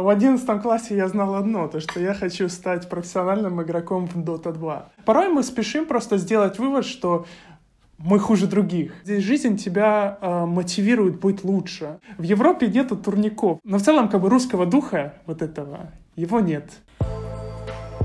[0.00, 4.52] В одиннадцатом классе я знал одно, то что я хочу стать профессиональным игроком в Dota
[4.52, 4.92] 2.
[5.04, 7.26] Порой мы спешим просто сделать вывод, что
[7.98, 8.92] мы хуже других.
[9.02, 11.98] Здесь жизнь тебя э, мотивирует быть лучше.
[12.16, 16.70] В Европе нету турников, но в целом как бы русского духа вот этого его нет.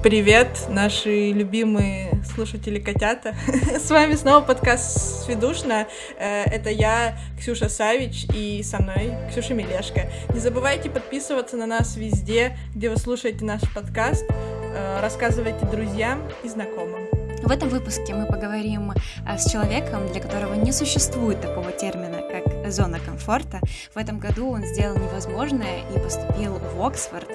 [0.04, 3.36] Привет, наши любимые слушатели котята.
[3.80, 5.88] С вами снова подкаст «Сведушно».
[6.20, 10.10] Э, это я, Ксюша Савич, и со мной Ксюша Мелешка.
[10.34, 14.26] Не забывайте подписываться на нас везде, где вы слушаете наш подкаст.
[14.30, 17.08] Э, рассказывайте друзьям и знакомым.
[17.42, 22.53] В этом выпуске мы поговорим э, с человеком, для которого не существует такого термина, как
[22.68, 23.60] зона комфорта.
[23.94, 27.30] В этом году он сделал невозможное и поступил в Оксфорд.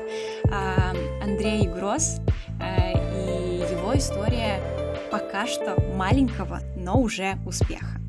[1.22, 2.20] Андрей Гросс
[2.60, 4.60] Э, и его история
[5.10, 8.00] пока что маленького, но уже успеха.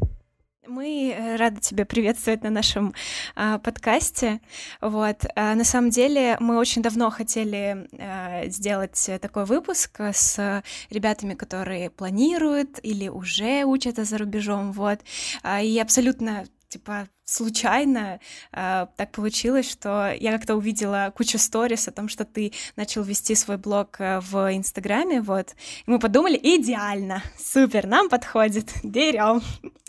[0.68, 2.94] Мы э, рады тебя приветствовать на нашем
[3.36, 4.40] э, подкасте.
[4.81, 5.26] Вот.
[5.36, 11.89] А на самом деле мы очень давно хотели э, сделать такой выпуск с ребятами, которые
[11.89, 14.72] планируют или уже учатся за рубежом.
[14.72, 15.00] Вот.
[15.42, 18.20] А, и абсолютно типа случайно
[18.52, 23.36] э, так получилось, что я как-то увидела кучу сторис о том, что ты начал вести
[23.36, 25.56] свой блог э, в Инстаграме, вот.
[25.86, 29.42] И мы подумали, идеально, супер, нам подходит, берем.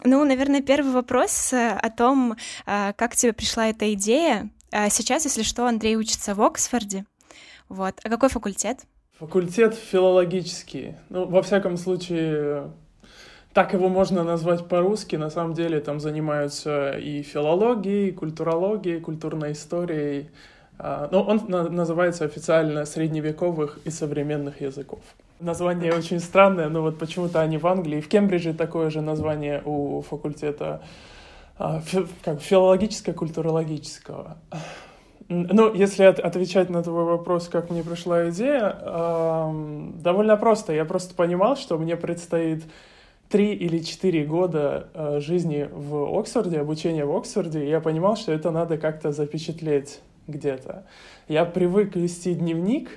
[0.04, 4.50] Ну, наверное, первый вопрос э, о том, э, как тебе пришла эта идея.
[4.72, 7.04] Э, сейчас, если что, Андрей учится в Оксфорде,
[7.68, 8.00] вот.
[8.02, 8.80] А какой факультет?
[9.18, 10.96] Факультет филологический.
[11.10, 12.72] Ну, во всяком случае,
[13.52, 15.16] так его можно назвать по-русски.
[15.16, 20.30] На самом деле там занимаются и филологией, и культурологией, и культурной историей.
[20.78, 25.00] А, но он называется официально средневековых и современных языков.
[25.40, 28.00] Название очень странное, но вот почему-то они в Англии.
[28.00, 30.80] В Кембридже такое же название у факультета
[31.58, 31.82] а,
[32.22, 34.36] как филологическо-культурологического.
[35.28, 38.74] Ну, если от, отвечать на твой вопрос, как мне пришла идея,
[40.02, 40.72] довольно просто.
[40.72, 42.64] Я просто понимал, что мне предстоит
[43.30, 48.50] три или четыре года э, жизни в Оксфорде, обучения в Оксфорде, я понимал, что это
[48.50, 50.84] надо как-то запечатлеть где-то.
[51.28, 52.90] Я привык вести дневник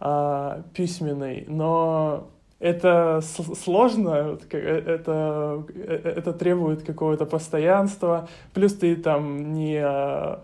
[0.00, 2.28] э, письменный, но
[2.60, 10.42] это сложно, э, это, э, это требует какого-то постоянства, плюс ты там не Э,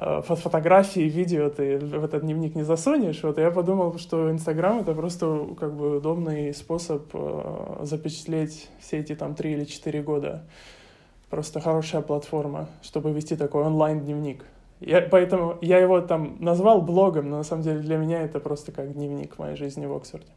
[0.00, 3.22] фотографии, видео ты в этот дневник не засунешь.
[3.22, 9.14] Вот я подумал, что Инстаграм— это просто как бы удобный способ э, запечатлеть все эти
[9.14, 10.46] там три или четыре года.
[11.28, 14.44] Просто хорошая платформа, чтобы вести такой онлайн-дневник.
[14.80, 18.72] Я, поэтому я его там назвал блогом, но на самом деле для меня это просто
[18.72, 20.32] как дневник моей жизни в Оксфорде.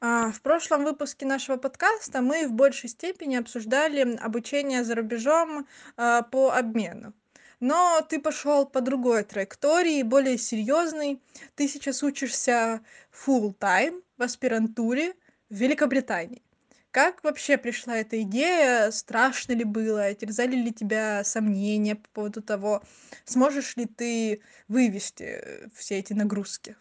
[0.00, 6.22] А, в прошлом выпуске нашего подкаста мы в большей степени обсуждали обучение за рубежом а,
[6.22, 7.12] по обмену
[7.60, 11.20] но ты пошел по другой траектории, более серьезной.
[11.54, 12.80] Ты сейчас учишься
[13.12, 15.14] full time в аспирантуре
[15.48, 16.42] в Великобритании.
[16.90, 18.90] Как вообще пришла эта идея?
[18.90, 20.14] Страшно ли было?
[20.14, 22.82] Терзали ли тебя сомнения по поводу того,
[23.26, 26.74] сможешь ли ты вывести все эти нагрузки?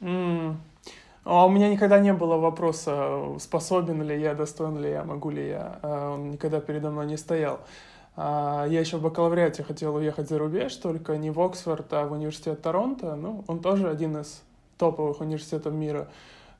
[0.00, 0.56] Mm.
[1.24, 5.50] А у меня никогда не было вопроса, способен ли я, достоин ли я, могу ли
[5.50, 5.78] я.
[5.82, 7.60] А, он никогда передо мной не стоял.
[8.16, 12.12] А, я еще в бакалавриате хотел уехать за рубеж, только не в Оксфорд, а в
[12.12, 13.14] университет Торонто.
[13.14, 14.42] Ну, он тоже один из
[14.76, 16.08] топовых университетов мира.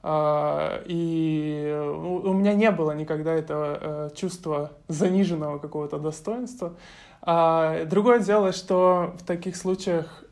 [0.03, 1.73] А, и
[2.05, 6.75] у меня не было никогда этого э, чувства заниженного какого-то достоинства.
[7.21, 10.25] А, другое дело, что в таких случаях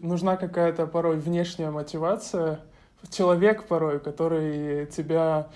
[0.00, 2.60] нужна какая-то порой внешняя мотивация,
[3.10, 5.46] человек порой, который тебя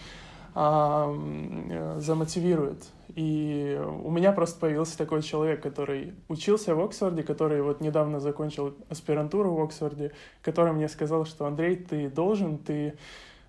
[0.55, 2.85] э, замотивирует.
[3.17, 8.75] И у меня просто появился такой человек, который учился в Оксфорде, который вот недавно закончил
[8.89, 10.13] аспирантуру в Оксфорде,
[10.43, 12.95] который мне сказал, что Андрей, ты должен, ты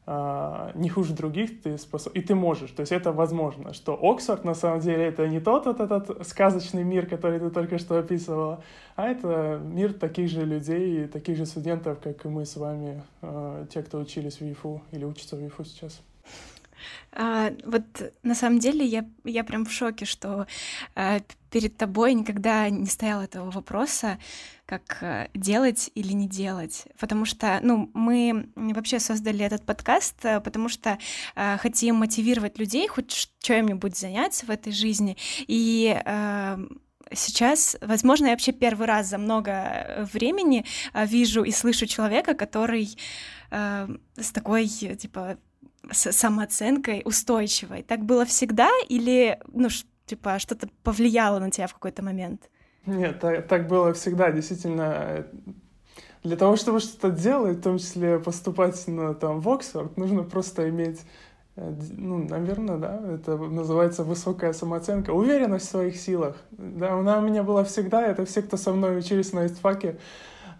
[0.08, 2.16] Uh, не хуже других, ты способ...
[2.16, 2.72] и ты можешь.
[2.72, 6.84] То есть это возможно, что Оксфорд на самом деле это не тот вот этот сказочный
[6.84, 8.64] мир, который ты только что описывала,
[8.96, 13.68] а это мир таких же людей, таких же студентов, как и мы с вами, uh,
[13.68, 16.02] те, кто учились в ВИФУ или учатся в ВИФУ сейчас.
[17.12, 20.48] А, вот на самом деле я, я прям в шоке, что
[20.96, 21.20] а,
[21.52, 24.18] перед тобой никогда не стоял этого вопроса,
[24.66, 26.86] как а, делать или не делать.
[27.00, 30.98] Потому что, ну, мы вообще создали этот подкаст, а, потому что
[31.36, 35.18] а, хотим мотивировать людей хоть чем-нибудь заняться в этой жизни.
[35.48, 36.58] И а,
[37.14, 42.98] сейчас, возможно, я вообще первый раз за много времени вижу и слышу человека, который
[43.52, 45.38] э, с такой, типа,
[45.90, 47.84] с самооценкой устойчивой.
[47.84, 49.70] Так было всегда или, ну,
[50.06, 52.50] типа, что-то повлияло на тебя в какой-то момент?
[52.86, 54.32] Нет, так, так было всегда.
[54.32, 55.26] Действительно,
[56.24, 60.70] Для того, чтобы что-то делать, в том числе поступать на, там, в Оксфорд, нужно просто
[60.70, 61.02] иметь
[61.56, 66.36] э, ну, наверное, да, это называется высокая самооценка, уверенность в своих силах.
[66.52, 69.98] Да, она у меня была всегда, это все, кто со мной учились на истфаке,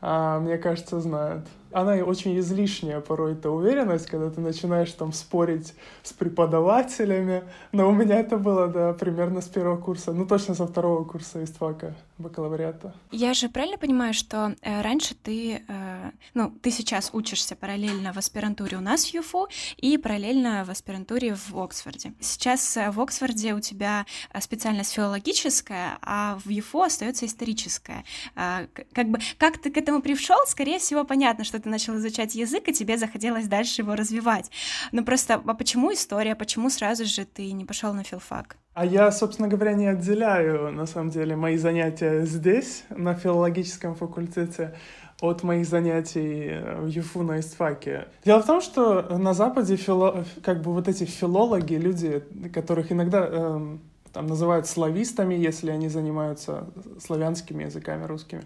[0.02, 5.74] а, мне кажется, знают она очень излишняя порой эта уверенность, когда ты начинаешь там спорить
[6.04, 7.44] с преподавателями.
[7.72, 11.44] Но у меня это было, да, примерно с первого курса, ну точно со второго курса
[11.44, 12.94] истфака бакалавриата.
[13.12, 18.18] Я же правильно понимаю, что э, раньше ты, э, ну, ты сейчас учишься параллельно в
[18.18, 19.48] аспирантуре у нас в ЮФУ
[19.78, 22.14] и параллельно в аспирантуре в Оксфорде.
[22.20, 28.04] Сейчас э, в Оксфорде у тебя э, специальность филологическая, а в ЮФУ остается историческая.
[28.36, 32.36] Э, как бы, как ты к этому пришел, скорее всего, понятно, что ты начал изучать
[32.36, 34.52] язык, и тебе захотелось дальше его развивать.
[34.92, 38.58] Но просто, а почему история, почему сразу же ты не пошел на филфак?
[38.74, 44.74] А я, собственно говоря, не отделяю, на самом деле, мои занятия здесь, на филологическом факультете,
[45.20, 48.08] от моих занятий в ЮФУ на ИСТФАКе.
[48.26, 50.26] Дело в том, что на Западе фило...
[50.42, 52.24] как бы вот эти филологи, люди,
[52.54, 53.78] которых иногда э,
[54.14, 56.66] там называют славистами, если они занимаются
[57.00, 58.44] славянскими языками русскими,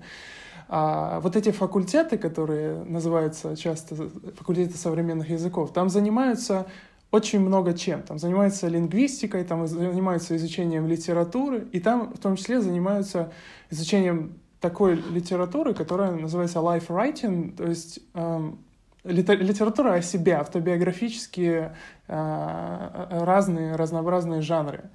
[0.68, 3.95] а вот эти факультеты, которые называются часто
[4.36, 6.66] факультеты современных языков, там занимаются
[7.11, 8.03] очень много чем.
[8.03, 13.31] Там занимаются лингвистикой, там занимаются изучением литературы, и там в том числе занимаются
[13.69, 18.59] изучением такой литературы, которая называется life writing, то есть эм,
[19.03, 21.75] литература о себе, автобиографические
[22.07, 24.89] э, разные, разнообразные жанры.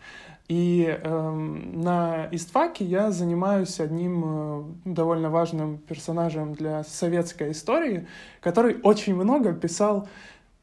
[0.48, 8.08] И э, на Истфаке я занимаюсь одним э, довольно важным персонажем для советской истории,
[8.40, 10.08] который очень много писал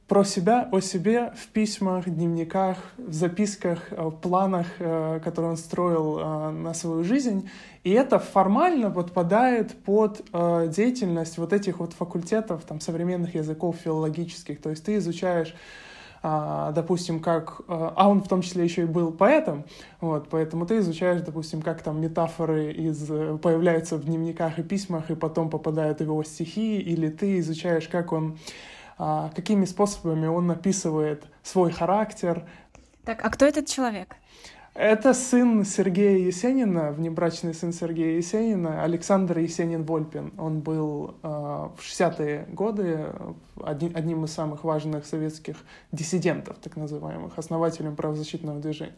[0.07, 6.17] про себя, о себе в письмах, дневниках, в записках, в планах, э, которые он строил
[6.17, 7.49] э, на свою жизнь.
[7.83, 14.61] И это формально подпадает под э, деятельность вот этих вот факультетов там, современных языков филологических.
[14.61, 15.53] То есть ты изучаешь
[16.23, 17.61] а, допустим, как...
[17.67, 19.65] А, он в том числе еще и был поэтом,
[20.01, 23.05] вот, поэтому ты изучаешь, допустим, как там метафоры из,
[23.39, 28.11] появляются в дневниках и письмах, и потом попадают в его стихи, или ты изучаешь, как
[28.11, 28.39] он
[28.97, 32.43] какими способами он написывает свой характер.
[33.05, 34.15] Так, а кто этот человек?
[34.77, 40.33] Это сын Сергея Есенина, внебрачный сын Сергея Есенина, Александр Есенин-Вольпин.
[40.37, 43.07] Он был э, в 60-е годы
[43.63, 45.55] одним из самых важных советских
[45.91, 48.93] диссидентов, так называемых, основателем правозащитного движения.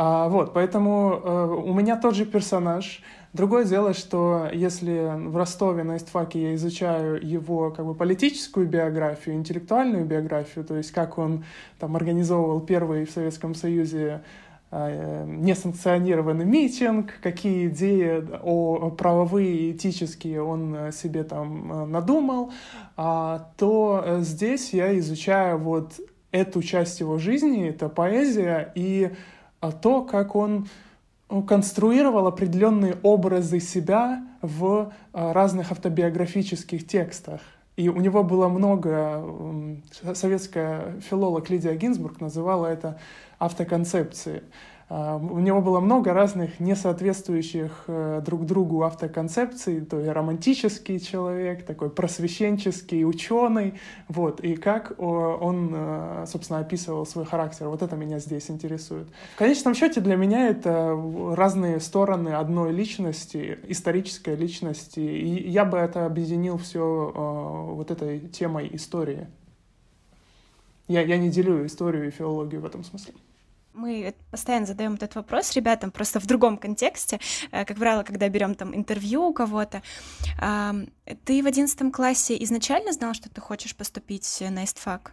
[0.00, 3.02] А, вот, поэтому э, у меня тот же персонаж.
[3.32, 9.34] Другое дело, что если в Ростове на истфаке я изучаю его как бы политическую биографию,
[9.34, 11.44] интеллектуальную биографию, то есть как он
[11.80, 14.22] там организовывал первый в Советском Союзе
[14.70, 22.52] Э, несанкционированный митинг, какие идеи о правовые и этические он э, себе там надумал,
[22.94, 25.98] а, то здесь я изучаю вот
[26.32, 29.12] эту часть его жизни, это поэзия и
[29.60, 30.68] то, как он
[31.46, 37.40] конструировал определенные образы себя в разных автобиографических текстах.
[37.76, 39.24] И у него было много,
[40.14, 42.98] советская филолог Лидия Гинзбург называла это
[43.38, 44.42] автоконцепции.
[44.90, 51.66] А, у него было много разных несоответствующих э, друг другу автоконцепций, то есть романтический человек,
[51.66, 53.74] такой просвещенческий ученый,
[54.08, 57.68] вот, и как он, э, собственно, описывал свой характер.
[57.68, 59.08] Вот это меня здесь интересует.
[59.34, 60.98] В конечном счете для меня это
[61.36, 68.20] разные стороны одной личности, исторической личности, и я бы это объединил все э, вот этой
[68.20, 69.26] темой истории.
[70.86, 73.12] Я, я не делю историю и филологию в этом смысле.
[73.72, 77.20] Мы постоянно задаем этот вопрос ребятам, просто в другом контексте.
[77.52, 79.82] Э, как правило, когда берем там интервью у кого-то.
[81.24, 85.12] Ты в одиннадцатом классе изначально знал, что ты хочешь поступить на ИСТФАК?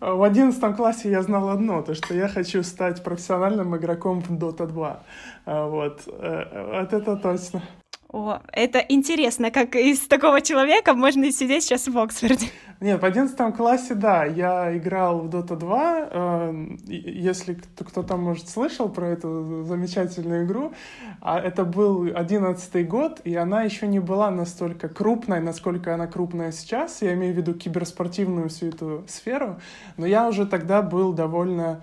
[0.00, 4.66] В одиннадцатом классе я знал одно, то что я хочу стать профессиональным игроком в Dota
[4.66, 5.02] 2.
[5.46, 7.62] А, вот, э, вот это точно.
[8.10, 12.46] О, это интересно, как из такого человека можно сидеть сейчас в Оксфорде.
[12.80, 16.08] Нет, в одиннадцатом классе, да, я играл в Dota 2.
[16.10, 20.72] Э, если кто то может слышал про эту замечательную игру,
[21.20, 26.52] а это был одиннадцатый год, и она еще не была настолько крупной, насколько она крупная
[26.52, 27.02] сейчас.
[27.02, 29.60] Я имею в виду киберспортивную всю эту сферу.
[29.98, 31.82] Но я уже тогда был довольно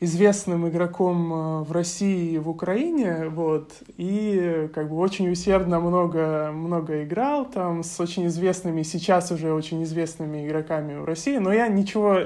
[0.00, 6.50] известным игроком э, в России и в Украине, вот, и как бы очень усердно много,
[6.52, 11.68] много играл там с очень известными, сейчас уже очень известными игроками в России, но я
[11.68, 12.18] ничего,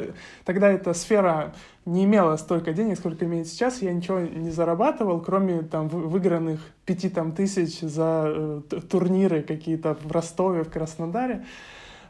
[0.45, 1.55] тогда эта сфера
[1.87, 7.09] не имела столько денег, сколько имеет сейчас, я ничего не зарабатывал, кроме там выигранных пяти
[7.09, 8.61] там тысяч за э,
[8.91, 11.45] турниры какие-то в Ростове, в Краснодаре.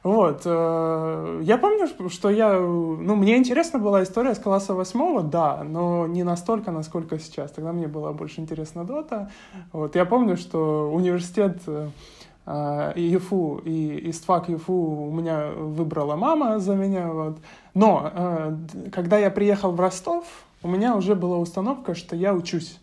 [0.02, 0.42] Вот.
[0.44, 2.58] Э, я помню, что я...
[2.58, 7.52] Ну, мне интересна была история с класса восьмого, да, но не настолько, насколько сейчас.
[7.52, 9.30] Тогда мне было больше интересна Дота.
[9.72, 9.94] Вот.
[9.94, 17.08] Я помню, что университет э, ЕФУ и ИСТФАК ЕФУ у меня выбрала мама за меня.
[17.08, 17.38] Вот.
[17.74, 18.56] Но э,
[18.90, 20.24] когда я приехал в Ростов,
[20.64, 22.81] у меня уже была установка, что я учусь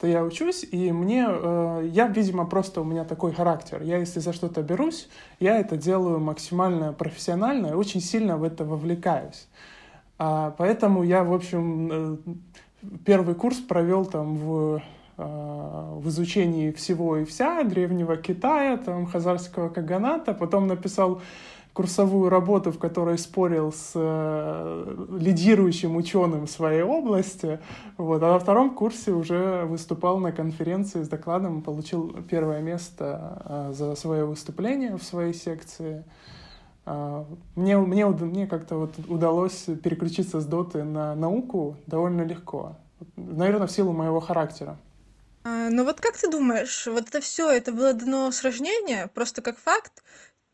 [0.00, 3.82] что я учусь, и мне, э, я, видимо, просто у меня такой характер.
[3.82, 8.64] Я, если за что-то берусь, я это делаю максимально профессионально и очень сильно в это
[8.64, 9.46] вовлекаюсь.
[10.18, 12.16] А, поэтому я, в общем, э,
[13.04, 14.82] первый курс провел там в
[15.18, 15.22] э,
[15.98, 21.20] в изучении всего и вся древнего Китая, там, хазарского каганата, потом написал
[21.72, 27.60] курсовую работу, в которой спорил с э, лидирующим ученым своей области.
[27.96, 28.22] Вот.
[28.22, 33.94] А на втором курсе уже выступал на конференции с докладом, получил первое место э, за
[33.94, 36.04] свое выступление в своей секции.
[36.86, 37.24] Э,
[37.54, 42.76] мне, мне, мне как-то вот удалось переключиться с доты на науку довольно легко.
[43.16, 44.76] Наверное, в силу моего характера.
[45.42, 49.40] А, ну вот как ты думаешь, вот это все, это было дано с рождения, просто
[49.40, 50.02] как факт,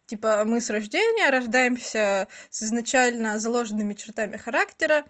[0.06, 5.04] типа мы с рождения рождаемся с изначально заложенными чертами характера,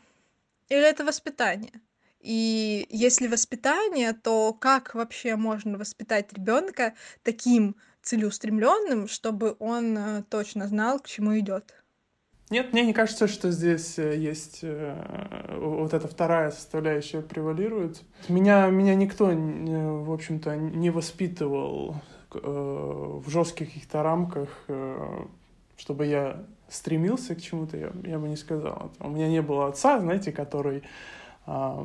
[0.68, 1.80] или это воспитание?
[2.20, 10.66] И если воспитание, то как вообще можно воспитать ребенка таким целеустремленным, чтобы он э, точно
[10.66, 11.74] знал, к чему идет?
[12.50, 18.02] Нет, мне не кажется, что здесь э, есть э, вот эта вторая составляющая превалирует.
[18.28, 21.96] Меня, меня никто, в общем-то, не воспитывал
[22.42, 25.24] в жестких каких-то рамках, э,
[25.76, 28.90] чтобы я стремился к чему-то, я, я бы не сказал.
[29.00, 30.82] У меня не было отца, знаете, который
[31.46, 31.84] э,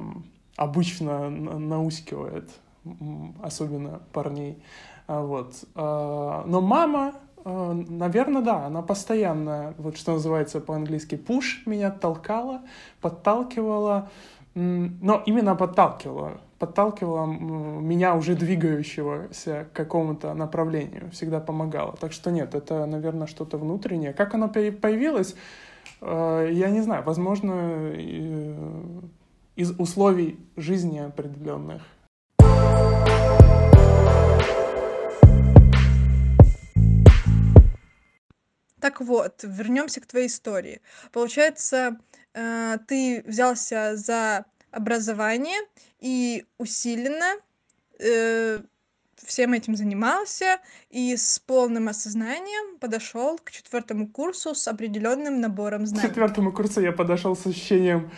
[0.55, 2.49] обычно наускивает,
[3.41, 4.61] особенно парней.
[5.07, 5.55] А, вот.
[5.75, 12.61] Э, но мама, э, наверное, да, она постоянно, вот что называется по-английски, push меня толкала,
[13.01, 14.09] подталкивала,
[14.53, 21.97] но именно подталкивала подталкивала меня уже двигающегося к какому-то направлению, всегда помогала.
[21.97, 24.13] Так что нет, это, наверное, что-то внутреннее.
[24.13, 25.35] Как оно появилось,
[26.01, 27.91] э, я не знаю, возможно,
[29.55, 31.81] из условий жизни определенных.
[38.79, 40.81] Так вот, вернемся к твоей истории.
[41.11, 45.59] Получается, э, ты взялся за образование
[45.99, 47.35] и усиленно
[47.99, 48.59] э,
[49.15, 50.59] всем этим занимался
[50.89, 56.07] и с полным осознанием подошел к четвертому курсу с определенным набором знаний.
[56.07, 58.11] К четвертому курсу я подошел с ощущением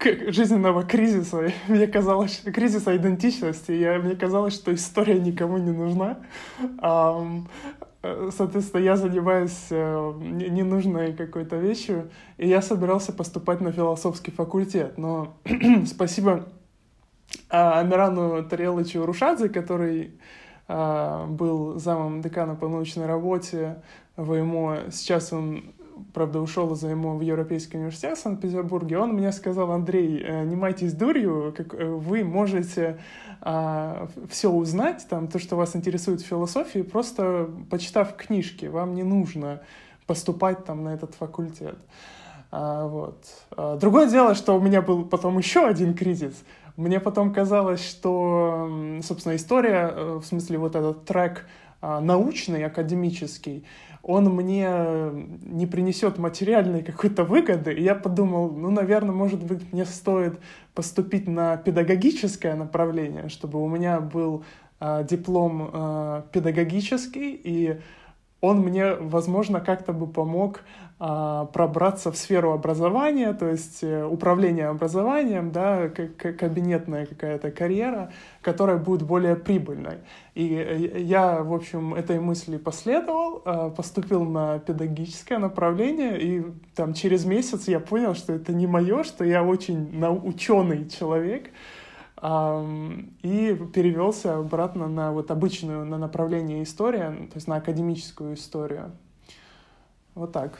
[0.00, 1.52] жизненного кризиса.
[1.68, 3.72] Мне казалось, кризиса идентичности.
[3.72, 6.18] Я, мне казалось, что история никому не нужна.
[6.78, 7.48] Um,
[8.02, 14.98] соответственно, я занимаюсь э, ненужной какой-то вещью, и я собирался поступать на философский факультет.
[14.98, 15.34] Но
[15.86, 16.46] спасибо
[17.50, 20.18] а, Амирану Тарелычу Рушадзе, который
[20.68, 23.82] а, был замом декана по научной работе
[24.16, 24.90] в ВМО.
[24.90, 25.64] Сейчас он,
[26.12, 28.98] правда, ушел из ВМО в Европейский университет в Санкт-Петербурге.
[28.98, 32.98] Он мне сказал, Андрей, э, не майтесь дурью, как э, вы можете
[33.40, 38.66] а, все узнать, там, то, что вас интересует в философии, просто почитав книжки.
[38.66, 39.60] Вам не нужно
[40.06, 41.78] поступать там на этот факультет.
[42.50, 43.24] А, вот.
[43.50, 46.34] А, другое дело, что у меня был потом еще один кризис—
[46.78, 48.70] мне потом казалось, что,
[49.02, 51.44] собственно, история, э, в смысле вот этот трек
[51.80, 53.64] а, научный, академический,
[54.08, 54.66] он мне
[55.42, 57.74] не принесет материальной какой-то выгоды.
[57.74, 60.40] И я подумал, ну, наверное, может быть, мне стоит
[60.74, 64.44] поступить на педагогическое направление, чтобы у меня был
[64.80, 67.80] э, диплом э, педагогический, и
[68.40, 70.60] он мне, возможно, как-то бы помог
[71.00, 78.10] а, пробраться в сферу образования, то есть э, управление образованием, да, кабинетная какая-то карьера,
[78.42, 79.98] которая будет более прибыльной.
[80.34, 86.94] И э, я, в общем, этой мысли последовал, а, поступил на педагогическое направление, и там
[86.94, 91.50] через месяц я понял, что это не мое, что я очень ученый человек,
[92.20, 98.92] и перевелся обратно на вот обычную, на направление история, то есть на академическую историю.
[100.14, 100.58] Вот так.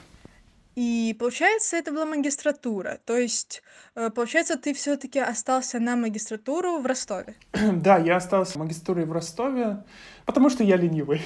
[0.75, 2.99] И получается, это была магистратура.
[3.05, 3.61] То есть,
[3.95, 7.35] э, получается, ты все-таки остался на магистратуру в Ростове.
[7.73, 9.83] Да, я остался в магистратуре в Ростове,
[10.29, 11.23] потому что я ленивый.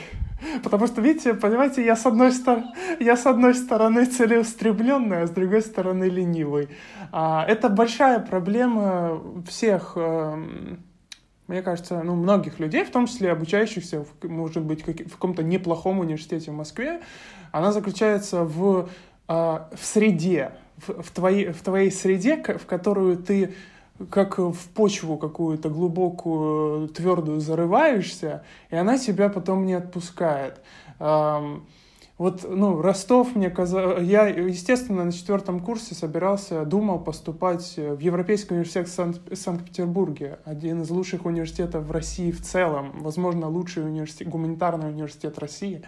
[0.64, 2.64] Потому что, видите, понимаете, я с одной, стор...
[3.02, 6.70] я с одной стороны целеустремленный, а с другой стороны ленивый.
[7.12, 10.80] А, это большая проблема всех эм,
[11.48, 16.00] мне кажется, ну, многих людей, в том числе обучающихся, в, может быть, в каком-то неплохом
[16.00, 17.02] университете в Москве,
[17.52, 18.88] она заключается в,
[19.28, 23.54] э, в среде, в, в, твоей, в твоей среде, в которую ты
[24.10, 30.62] как в почву какую-то глубокую, твердую зарываешься, и она тебя потом не отпускает.
[31.00, 34.08] Вот, ну, Ростов мне казалось...
[34.08, 40.92] Я, естественно, на четвертом курсе собирался, думал поступать в Европейский университет в Санкт-Петербурге, один из
[40.92, 45.82] лучших университетов в России в целом, возможно, лучший университет, гуманитарный университет России,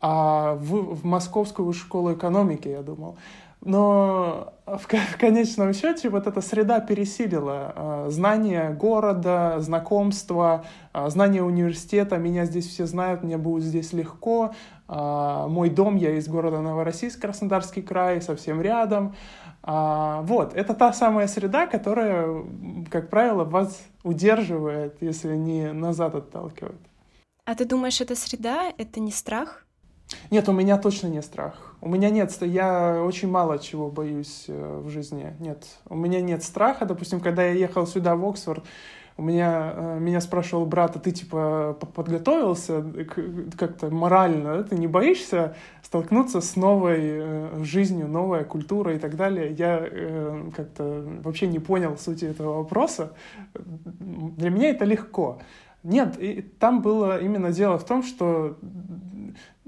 [0.00, 3.18] а в, в Московскую школу экономики, я думал.
[3.60, 11.42] Но в, в конечном счете вот эта среда пересилила э, знание города, знакомства, э, знание
[11.42, 12.18] университета.
[12.18, 14.54] Меня здесь все знают, мне будет здесь легко.
[14.88, 19.14] Э, мой дом, я из города Новороссийск, Краснодарский край, совсем рядом.
[19.62, 22.44] Э, вот, это та самая среда, которая,
[22.90, 26.80] как правило, вас удерживает, если не назад отталкивает.
[27.44, 29.64] А ты думаешь, эта среда— это не страх?
[30.30, 31.65] Нет, у меня точно не страх.
[31.80, 35.34] У меня нет, я очень мало чего боюсь э, в жизни.
[35.40, 36.86] Нет, у меня нет страха.
[36.86, 38.64] Допустим, когда я ехал сюда, в Оксфорд,
[39.18, 42.84] у меня, э, меня спрашивал брат, а ты типа подготовился
[43.58, 49.52] как-то морально, ты не боишься столкнуться с новой э, жизнью, новой культурой и так далее?
[49.52, 49.86] Я
[50.56, 53.12] как-то вообще не понял сути этого вопроса.
[53.54, 55.38] Для меня это легко.
[55.82, 58.56] Нет, и там было именно дело в том, что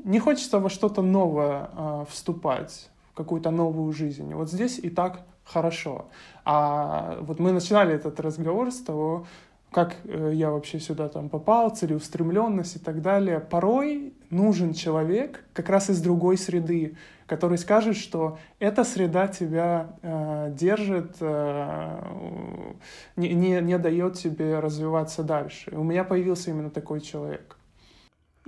[0.04, 4.32] не хочется во что-то новое э, вступать, в какую-то новую жизнь.
[4.34, 6.06] Вот здесь и так хорошо.
[6.44, 9.26] А вот мы начинали этот разговор с того,
[9.70, 13.40] как э, я вообще сюда там попал, целеустремленность и так далее.
[13.40, 20.52] Порой нужен человек как раз из другой среды, который скажет, что эта среда тебя э,
[20.58, 22.00] держит, э,
[23.16, 25.70] не, не, не дает тебе развиваться дальше.
[25.76, 27.57] У меня появился именно такой человек.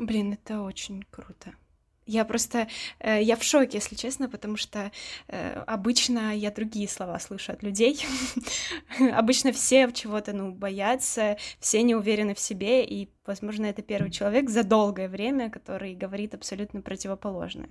[0.00, 1.52] Блин, это очень круто.
[2.10, 2.66] Я просто,
[2.98, 4.90] э, я в шоке, если честно, потому что
[5.28, 8.04] э, обычно я другие слова слышу от людей.
[9.12, 14.50] обычно все чего-то, ну, боятся, все не уверены в себе, и, возможно, это первый человек
[14.50, 17.68] за долгое время, который говорит абсолютно противоположное.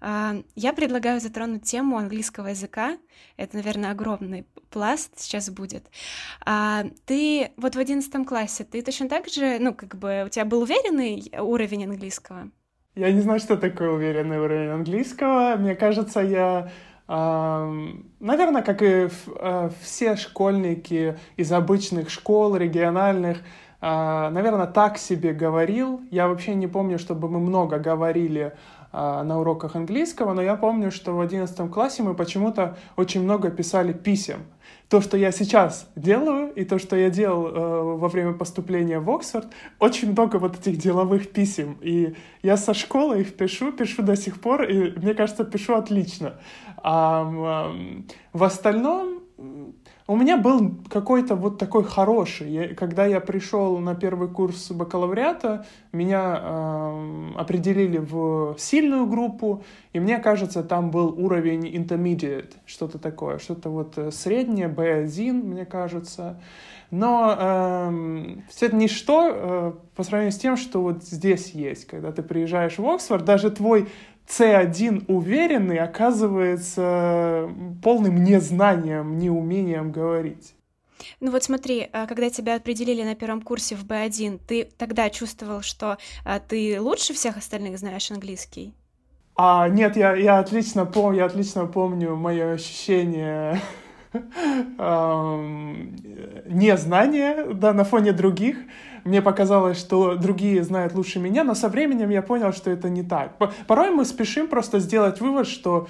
[0.00, 2.96] Э, я предлагаю затронуть тему английского языка.
[3.36, 5.84] Это, наверное, огромный пласт сейчас будет.
[6.46, 10.46] А, ты вот в одиннадцатом классе, ты точно так же, ну, как бы, у тебя
[10.46, 12.50] был уверенный уровень английского?
[13.00, 15.56] Я не знаю, что такое уверенный уровень английского.
[15.56, 16.68] Мне кажется, я,
[17.08, 26.02] наверное, как и э, все школьники из обычных школ региональных, э, наверное, так себе говорил.
[26.10, 28.52] Я вообще не помню, чтобы мы много говорили
[28.92, 33.50] э, на уроках английского, но я помню, что в одиннадцатом классе мы почему-то очень много
[33.50, 34.40] писали писем
[34.90, 39.08] то, что я сейчас делаю, и то, что я делал э, во время поступления в
[39.08, 39.46] Оксфорд,
[39.78, 41.78] очень много вот этих деловых писем.
[41.80, 46.40] И я со школы их пишу, пишу до сих пор, и мне кажется, пишу отлично.
[46.82, 49.20] А э, в остальном
[50.10, 52.50] у меня был какой-то вот такой хороший.
[52.50, 60.00] Я, когда я пришел на первый курс бакалавриата, меня э, определили в сильную группу, и
[60.00, 66.40] мне кажется, там был уровень intermediate, что-то такое, что-то вот э, среднее, B1, мне кажется.
[66.90, 71.86] Но э, все это ничто э, по сравнению с тем, что вот здесь есть.
[71.86, 73.88] Когда ты приезжаешь в Оксфорд, даже твой
[74.30, 77.50] C1 уверенный оказывается
[77.82, 80.54] полным незнанием, неумением говорить.
[81.18, 85.62] Ну вот смотри, а, когда тебя определили на первом курсе в B1, ты тогда чувствовал,
[85.62, 88.74] что а, ты лучше всех остальных знаешь английский?
[89.34, 93.60] А, нет, я, я отлично помню, я отлично помню мое ощущение
[96.46, 98.58] незнания, да, на фоне других
[99.04, 103.02] мне показалось, что другие знают лучше меня, но со временем я понял, что это не
[103.02, 103.36] так.
[103.66, 105.88] Порой мы спешим просто сделать вывод, что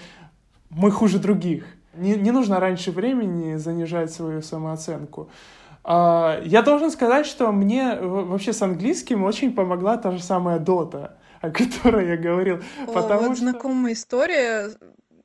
[0.70, 1.64] мы хуже других.
[1.94, 5.28] Не, не нужно раньше времени занижать свою самооценку.
[5.82, 11.16] А, я должен сказать, что мне вообще с английским очень помогла та же самая Дота,
[11.40, 12.60] о которой я говорил.
[12.86, 13.50] О, потому вот что...
[13.50, 14.70] знакомая история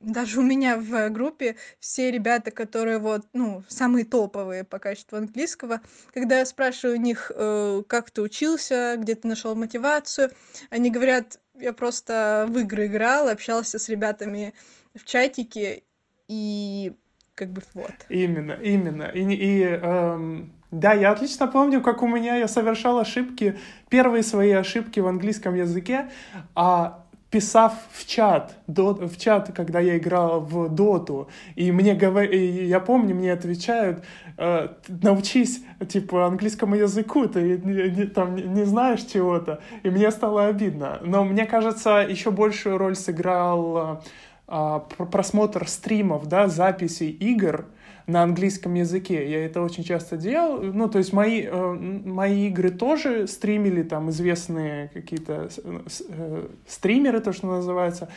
[0.00, 5.80] даже у меня в группе все ребята, которые вот, ну, самые топовые по качеству английского,
[6.12, 10.30] когда я спрашиваю у них, э, как ты учился, где ты нашел мотивацию,
[10.70, 14.52] они говорят, Я просто в игры играл, общался с ребятами
[14.94, 15.84] в чатике,
[16.28, 16.92] и
[17.34, 17.94] как бы вот.
[18.08, 19.04] Именно, именно.
[19.04, 24.50] И, и эм, да, я отлично помню, как у меня я совершал ошибки, первые свои
[24.50, 26.10] ошибки в английском языке,
[26.54, 32.32] а писав в чат, до, в чат, когда я играл в доту, и мне говорят,
[32.32, 34.04] я помню, мне отвечают,
[34.38, 34.68] э,
[35.02, 40.98] научись, типа, английскому языку, ты не, не, там не знаешь чего-то, и мне стало обидно.
[41.02, 44.02] Но мне кажется, еще большую роль сыграл
[44.46, 47.66] э, просмотр стримов, да, записей игр,
[48.06, 49.28] на английском языке.
[49.28, 50.62] Я это очень часто делал.
[50.62, 57.32] Ну, то есть мои, э, мои игры тоже стримили там известные какие-то э, стримеры, то,
[57.32, 58.08] что называется.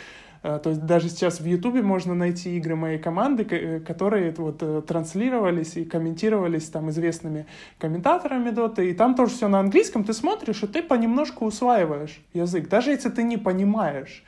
[0.44, 3.46] Э, то есть даже сейчас в Ютубе можно найти игры моей команды,
[3.80, 7.48] которые вот транслировались и комментировались там известными
[7.80, 8.92] комментаторами доты.
[8.92, 10.04] И там тоже все на английском.
[10.04, 14.24] Ты смотришь, и ты понемножку усваиваешь язык, даже если ты не понимаешь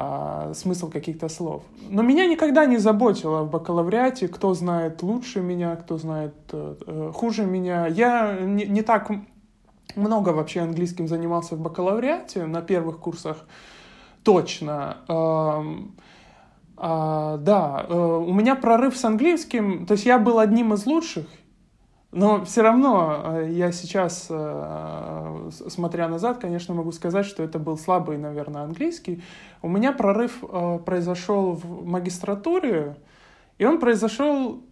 [0.00, 1.64] а, смысл каких-то слов.
[1.90, 7.12] Но меня никогда не заботило в бакалавриате, кто знает лучше меня, кто знает э, э
[7.12, 7.88] хуже меня.
[7.88, 9.10] Я не, не так
[9.96, 13.38] много вообще английским занимался в бакалавриате, на первых курсах
[14.22, 14.98] точно.
[15.08, 15.64] Э,
[16.76, 21.26] э, да, э, у меня прорыв с английским, то есть я был одним из лучших,
[22.10, 27.76] но все равно э, я сейчас, э, смотря назад, конечно, могу сказать, что это был
[27.76, 29.22] слабый, наверное, английский.
[29.60, 32.96] У меня прорыв э, произошел в магистратуре,
[33.58, 34.62] и он произошел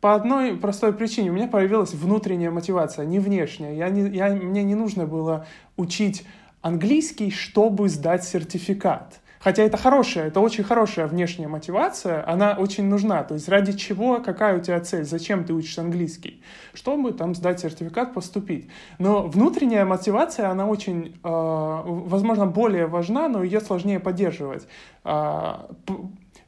[0.00, 1.30] по одной простой причине.
[1.30, 3.76] У меня появилась внутренняя мотивация, не внешняя.
[3.76, 6.26] Я не, я, мне не нужно было учить
[6.62, 9.20] английский, чтобы сдать сертификат.
[9.42, 13.24] Хотя это хорошая, это очень хорошая внешняя мотивация, она очень нужна.
[13.24, 16.40] То есть ради чего, какая у тебя цель, зачем ты учишь английский?
[16.74, 18.68] Чтобы там сдать сертификат, поступить.
[18.98, 24.68] Но внутренняя мотивация, она очень, э, возможно, более важна, но ее сложнее поддерживать.
[25.04, 25.54] Э,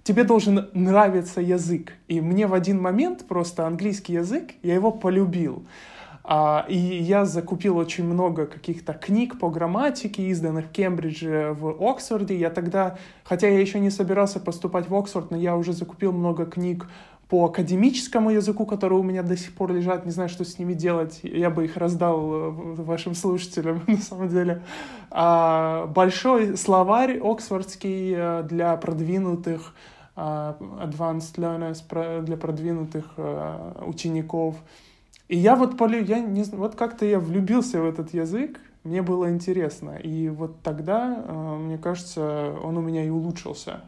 [0.04, 1.94] тебе должен нравиться язык.
[2.06, 5.66] И мне в один момент просто английский язык, я его полюбил.
[6.26, 12.34] А, и я закупил очень много каких-то книг по грамматике, изданных в Кембридже, в Оксфорде.
[12.34, 16.46] Я тогда, хотя я еще не собирался поступать в Оксфорд, но я уже закупил много
[16.46, 16.88] книг
[17.28, 20.72] по академическому языку, которые у меня до сих пор лежат, не знаю, что с ними
[20.72, 24.62] делать, я бы их раздал э, вашим слушателям, на самом деле.
[25.10, 29.74] А, большой словарь оксфордский э, для продвинутых
[30.16, 34.56] а, advanced learners, для продвинутых э, учеников.
[35.34, 39.28] И я вот полю, я не вот как-то я влюбился в этот язык, мне было
[39.28, 39.96] интересно.
[39.96, 43.80] И вот тогда, э, мне кажется, он у меня и улучшился.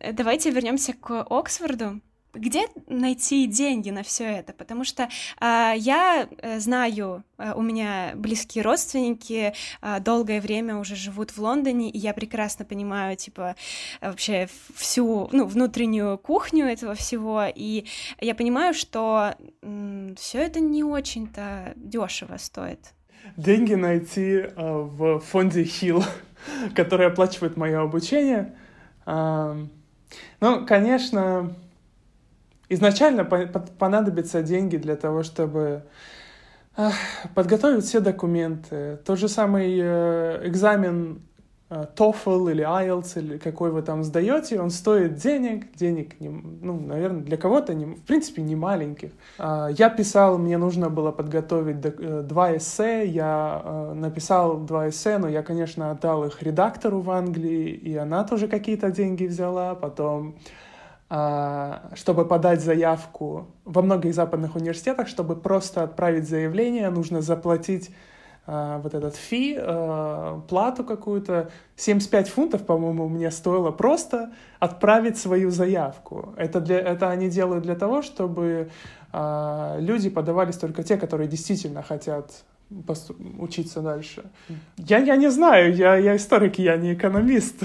[0.00, 2.00] Давайте вернемся к Оксфорду
[2.34, 4.52] где найти деньги на все это?
[4.52, 5.08] Потому что
[5.40, 11.90] э, я знаю, э, у меня близкие родственники э, долгое время уже живут в Лондоне,
[11.90, 13.56] и я прекрасно понимаю, типа,
[14.00, 17.84] вообще всю, ну, внутреннюю кухню этого всего, и
[18.20, 22.94] я понимаю, что э, все это не очень-то дешево стоит.
[23.36, 26.04] Деньги найти э, в фонде Хилл,
[26.74, 28.54] который оплачивает мое обучение.
[29.06, 29.56] Э,
[30.40, 31.54] ну, конечно,
[32.70, 35.82] изначально понадобятся деньги для того, чтобы
[37.34, 38.98] подготовить все документы.
[39.04, 41.20] Тот же самый э, экзамен
[41.68, 47.22] э, TOEFL или IELTS, или какой вы там сдаете, он стоит денег, денег, ну, наверное,
[47.22, 49.10] для кого-то, не, в принципе, не маленьких.
[49.38, 55.28] А, я писал, мне нужно было подготовить э, два эссе, я написал два эссе, но
[55.28, 60.36] я, конечно, отдал их редактору в Англии, и она тоже какие-то деньги взяла, потом
[61.10, 67.90] чтобы подать заявку во многих западных университетах, чтобы просто отправить заявление, нужно заплатить
[68.46, 71.50] а, вот этот фи, а, плату какую-то.
[71.76, 76.34] 75 фунтов, по-моему, мне стоило просто отправить свою заявку.
[76.36, 78.70] Это, для, это они делают для того, чтобы
[79.12, 82.44] люди подавались только те, которые действительно хотят
[83.40, 84.22] учиться дальше.
[84.76, 87.56] Я, я не знаю, я, я историк, я не экономист.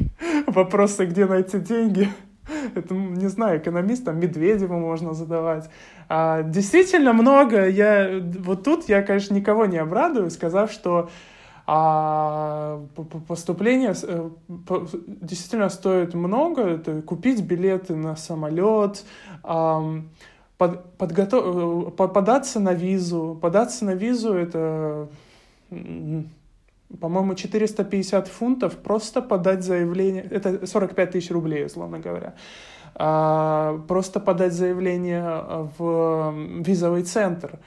[0.46, 2.10] Вопросы, где найти деньги.
[2.74, 5.70] Это, не знаю, экономистам Медведеву можно задавать.
[6.08, 7.68] А, действительно много.
[7.68, 11.08] Я, вот тут я, конечно, никого не обрадую, сказав, что
[11.72, 12.80] а
[13.28, 14.30] поступление э,
[15.06, 16.62] действительно стоит много.
[16.62, 19.04] Это купить билеты на самолет,
[20.60, 21.92] под, подготов...
[21.96, 23.38] Э, податься на визу.
[23.40, 25.08] Податься на визу это
[26.98, 32.34] по-моему, 450 фунтов просто подать заявление, это 45 тысяч рублей, условно говоря,
[32.94, 37.58] а, просто подать заявление в визовый центр.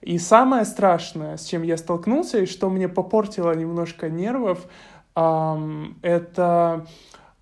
[0.00, 4.66] И самое страшное, с чем я столкнулся, и что мне попортило немножко нервов,
[5.14, 6.86] Это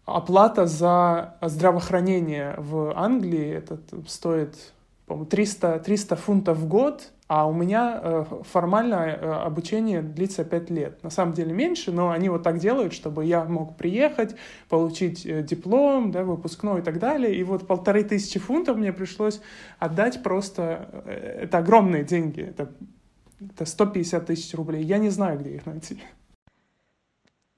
[0.04, 3.48] оплата за здравоохранение в Англии.
[3.54, 4.72] Это стоит,
[5.06, 10.70] по-моему, 300, 300 фунтов в год, а у меня э, формальное э, обучение длится 5
[10.70, 11.00] лет.
[11.04, 14.34] На самом деле меньше, но они вот так делают, чтобы я мог приехать,
[14.68, 17.32] получить э, диплом, да, выпускной и так далее.
[17.32, 19.40] И вот полторы тысячи фунтов мне пришлось
[19.78, 21.04] отдать просто...
[21.06, 22.72] Это огромные деньги, это,
[23.38, 24.82] это 150 тысяч рублей.
[24.82, 26.00] Я не знаю, где их найти.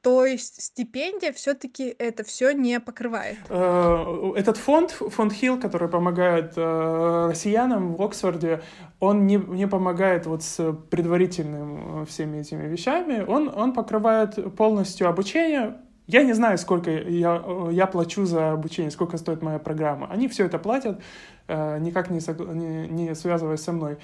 [0.02, 3.38] То есть стипендия все-таки это все не покрывает.
[3.48, 8.62] Э, этот фонд, фонд Хилл, который помогает э, россиянам в Оксфорде,
[8.98, 15.08] он не, не помогает вот с предварительным э, всеми этими вещами, он, он покрывает полностью
[15.08, 15.76] обучение.
[16.08, 20.08] Я не знаю, сколько я, я плачу за обучение, сколько стоит моя программа.
[20.10, 21.00] Они все это платят,
[21.46, 22.18] никак не,
[22.54, 23.98] не, не связываясь со мной.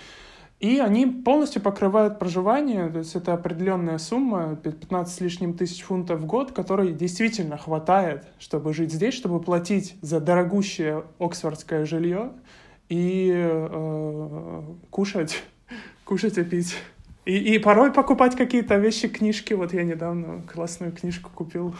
[0.60, 6.20] И они полностью покрывают проживание, то есть это определенная сумма, 15 с лишним тысяч фунтов
[6.20, 12.32] в год, которой действительно хватает, чтобы жить здесь, чтобы платить за дорогущее оксфордское жилье
[12.88, 15.44] и э, кушать,
[16.04, 16.74] кушать и пить.
[17.24, 19.52] И, и порой покупать какие-то вещи, книжки.
[19.52, 21.74] Вот я недавно классную книжку купил.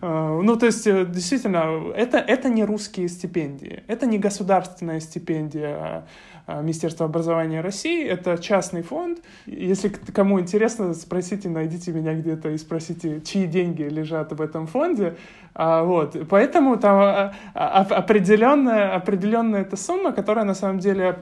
[0.00, 5.76] Uh, ну, то есть, э, действительно, это, это не русские стипендии, это не государственная стипендия
[5.76, 6.06] а,
[6.48, 8.04] Министерства образования России.
[8.06, 9.20] Это частный фонд.
[9.46, 15.16] Если кому интересно, спросите, найдите меня где-то и спросите, чьи деньги лежат в этом фонде.
[15.54, 16.16] А, вот.
[16.28, 21.18] Поэтому там а, определенная, определенная эта сумма, которая на самом деле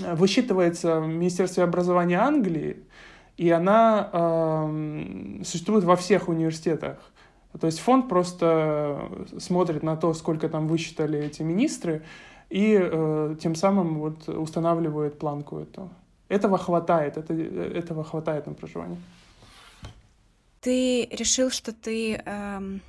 [0.00, 2.78] высчитывается в Министерстве образования Англии,
[3.36, 6.98] и она э, существует во всех университетах.
[7.60, 12.02] То есть фонд просто смотрит на то, сколько там высчитали эти министры,
[12.52, 15.88] и э, тем самым вот устанавливает планку эту.
[16.28, 18.98] Этого хватает, это, этого хватает на проживание.
[20.60, 22.82] Ты решил, что ты эм,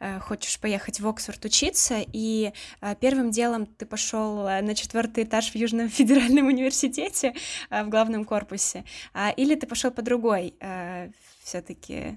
[0.00, 5.24] э, хочешь поехать в Оксфорд учиться, и э, первым делом ты пошел э, на четвертый
[5.24, 7.34] этаж в Южном федеральном университете
[7.70, 11.10] э, в главном корпусе, э, или ты пошел по другой э,
[11.42, 12.16] все-таки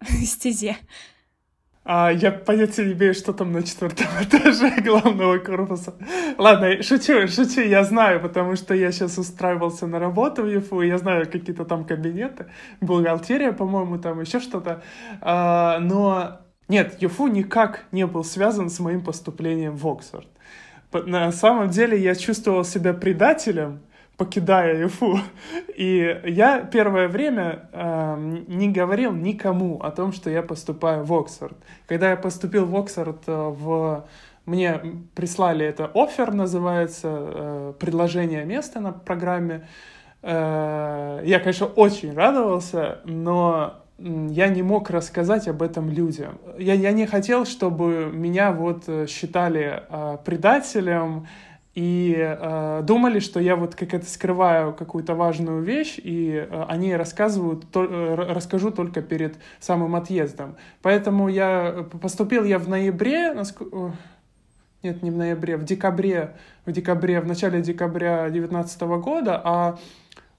[0.00, 0.76] э, стезе?
[1.84, 5.94] А я понятия не имею, что там на четвертом этаже главного корпуса.
[6.38, 10.98] Ладно, шучу, шучу, я знаю, потому что я сейчас устраивался на работу в ЮФУ, я
[10.98, 12.46] знаю какие-то там кабинеты,
[12.80, 14.82] бухгалтерия, по-моему, там еще что-то.
[15.20, 20.28] А, но нет, ЮФУ никак не был связан с моим поступлением в Оксфорд.
[20.92, 23.80] На самом деле я чувствовал себя предателем,
[24.22, 25.18] покидая ИФУ.
[25.74, 31.56] И я первое время э, не говорил никому о том, что я поступаю в Оксфорд.
[31.88, 34.04] Когда я поступил в Оксфорд, э, в...
[34.46, 34.80] мне
[35.16, 39.66] прислали это офер, называется, э, предложение места на программе.
[40.22, 46.38] Э, я, конечно, очень радовался, но я не мог рассказать об этом людям.
[46.58, 51.26] Я, я не хотел, чтобы меня вот э, считали э, предателем,
[51.74, 56.94] и э, думали, что я вот как это скрываю какую-то важную вещь, и э, они
[56.94, 60.56] рассказывают, то, э, расскажу только перед самым отъездом.
[60.82, 63.34] Поэтому я поступил я в ноябре,
[64.82, 69.78] нет, не в ноябре, в декабре, в декабре, в начале декабря 2019 года, а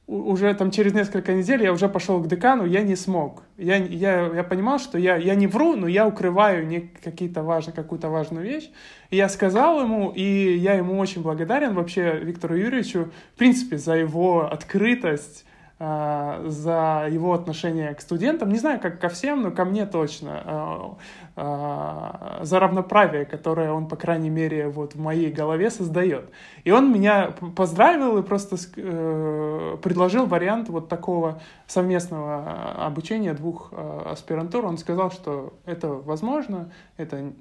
[0.08, 3.44] уже там через несколько недель я уже пошел к декану, я не смог.
[3.58, 7.74] Я, я, я понимал, что я, я не вру, но я укрываю не какие-то важные,
[7.74, 8.70] какую-то важную вещь.
[9.12, 13.96] И я сказал ему, и я ему очень благодарен вообще Виктору Юрьевичу, в принципе, за
[13.96, 15.46] его открытость,
[15.80, 20.98] за его отношение к студентам, не знаю, как ко всем, но ко мне точно, а,
[21.36, 26.30] а, за равноправие, которое он, по крайней мере, вот в моей голове создает.
[26.64, 34.66] И он меня поздравил и просто э, предложил вариант вот такого совместного обучения двух аспирантур.
[34.66, 37.34] Он сказал, что это возможно, это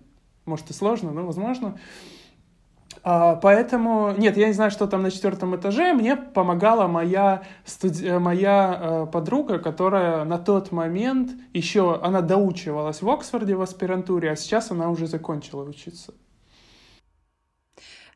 [0.47, 1.79] может и сложно, но возможно.
[3.05, 5.93] А, поэтому, нет, я не знаю, что там на четвертом этаже.
[5.93, 8.09] Мне помогала моя, студи...
[8.19, 14.37] моя э, подруга, которая на тот момент еще, она доучивалась в Оксфорде в аспирантуре, а
[14.37, 16.15] сейчас она уже закончила учиться.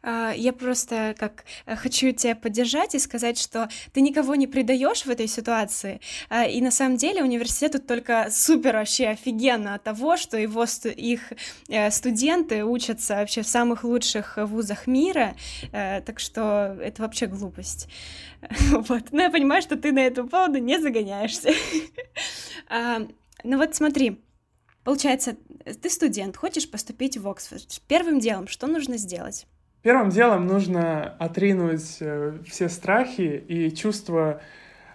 [0.06, 5.04] А, я просто как э, хочу тебя поддержать и сказать, что ты никого не предаешь
[5.04, 6.00] в этой ситуации.
[6.30, 10.64] А, и на самом деле университет тут только супер вообще офигенно от того, что его
[10.84, 11.32] их
[11.68, 15.34] э, студенты учатся вообще в самых лучших вузах мира.
[15.72, 17.88] Э, так что это вообще глупость.
[18.70, 19.10] Вот.
[19.10, 21.50] Но я понимаю, что ты на эту поводу не загоняешься.
[22.68, 23.00] А,
[23.44, 24.20] ну вот смотри,
[24.82, 25.36] Получается,
[25.82, 27.80] ты студент, хочешь поступить в Оксфорд.
[27.88, 29.46] Первым делом, что нужно сделать?
[29.86, 34.40] Первым делом нужно отринуть э, все страхи и чувство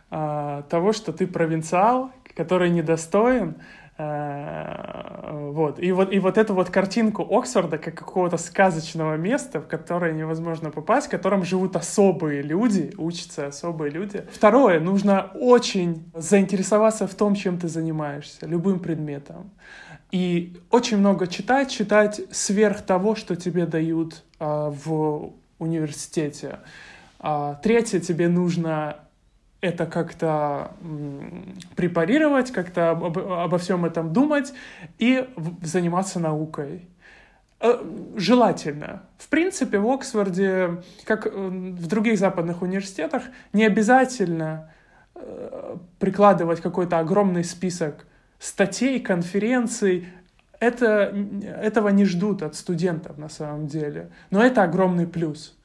[0.10, 3.56] а, того, что ты провинциал, который недостоин,
[4.02, 5.80] Э, вот.
[5.80, 10.72] И, вот, и вот эту вот картинку Оксфорда как какого-то сказочного места, в которое невозможно
[10.72, 14.26] попасть, в котором живут особые люди, учатся особые люди.
[14.32, 19.52] Второе, нужно очень заинтересоваться в том, чем ты занимаешься, любым предметом.
[20.12, 26.60] И очень много читать, читать сверх того, что тебе дают в университете.
[27.20, 28.98] А, третье, тебе нужно
[29.62, 30.72] это как-то
[31.76, 34.54] препарировать, как-то об, обо всем этом думать
[34.98, 35.30] и
[35.62, 36.88] заниматься наукой.
[37.60, 37.80] Э,
[38.16, 39.04] желательно.
[39.20, 43.24] В принципе, в Оксфорде, как в других западных университетах,
[43.54, 44.72] не обязательно
[45.14, 48.08] э, прикладывать какой-то огромный список
[48.40, 50.08] статей, конференций.
[50.62, 51.12] Это,
[51.60, 54.12] этого не ждут от студентов на самом деле.
[54.30, 55.58] Но это огромный плюс.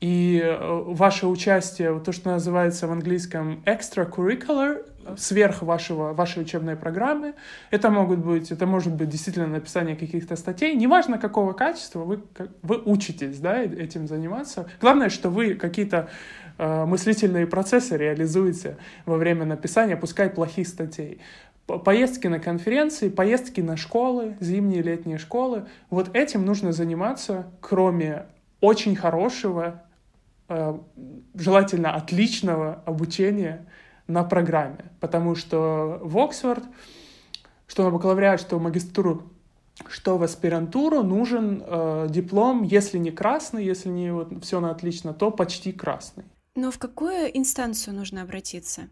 [0.00, 4.82] И э, ваше участие, то, что называется в английском extracurricular,
[5.18, 7.34] сверх вашего, вашей учебной программы,
[7.70, 12.22] это могут быть, это может быть действительно написание каких-то статей, неважно какого качества, вы,
[12.62, 14.70] вы учитесь да, этим заниматься.
[14.80, 16.08] Главное, что вы какие-то
[16.56, 21.20] э, мыслительные процессы реализуете во время написания, пускай плохих статей
[21.78, 25.66] поездки на конференции, поездки на школы, зимние, летние школы.
[25.90, 28.26] Вот этим нужно заниматься, кроме
[28.60, 29.82] очень хорошего
[30.50, 30.76] Э,
[31.36, 33.68] желательно отличного обучения
[34.08, 36.64] на программе, потому что в Оксфорд,
[37.68, 39.30] что на бакалавриат, что в магистратуру,
[39.86, 45.14] что в аспирантуру нужен э, диплом, если не красный, если не вот, все на отлично,
[45.14, 46.24] то почти красный.
[46.56, 48.88] Но в какую инстанцию нужно обратиться?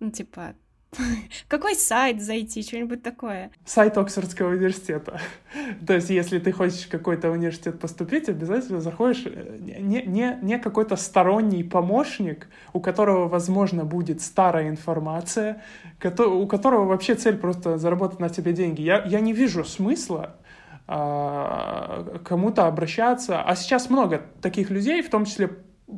[0.00, 0.54] Ну, типа,
[1.48, 3.50] какой сайт зайти, что-нибудь такое?
[3.64, 5.20] Сайт Оксфордского университета.
[5.86, 10.58] То есть, если ты хочешь в какой-то университет поступить, обязательно заходишь э, не, не, не
[10.58, 15.62] какой-то сторонний помощник, у которого, возможно, будет старая информация,
[16.18, 18.82] у которого вообще цель просто заработать на тебе деньги.
[18.82, 20.36] Я, я не вижу смысла
[20.88, 23.42] а, кому-то обращаться.
[23.42, 25.50] А сейчас много таких людей, в том числе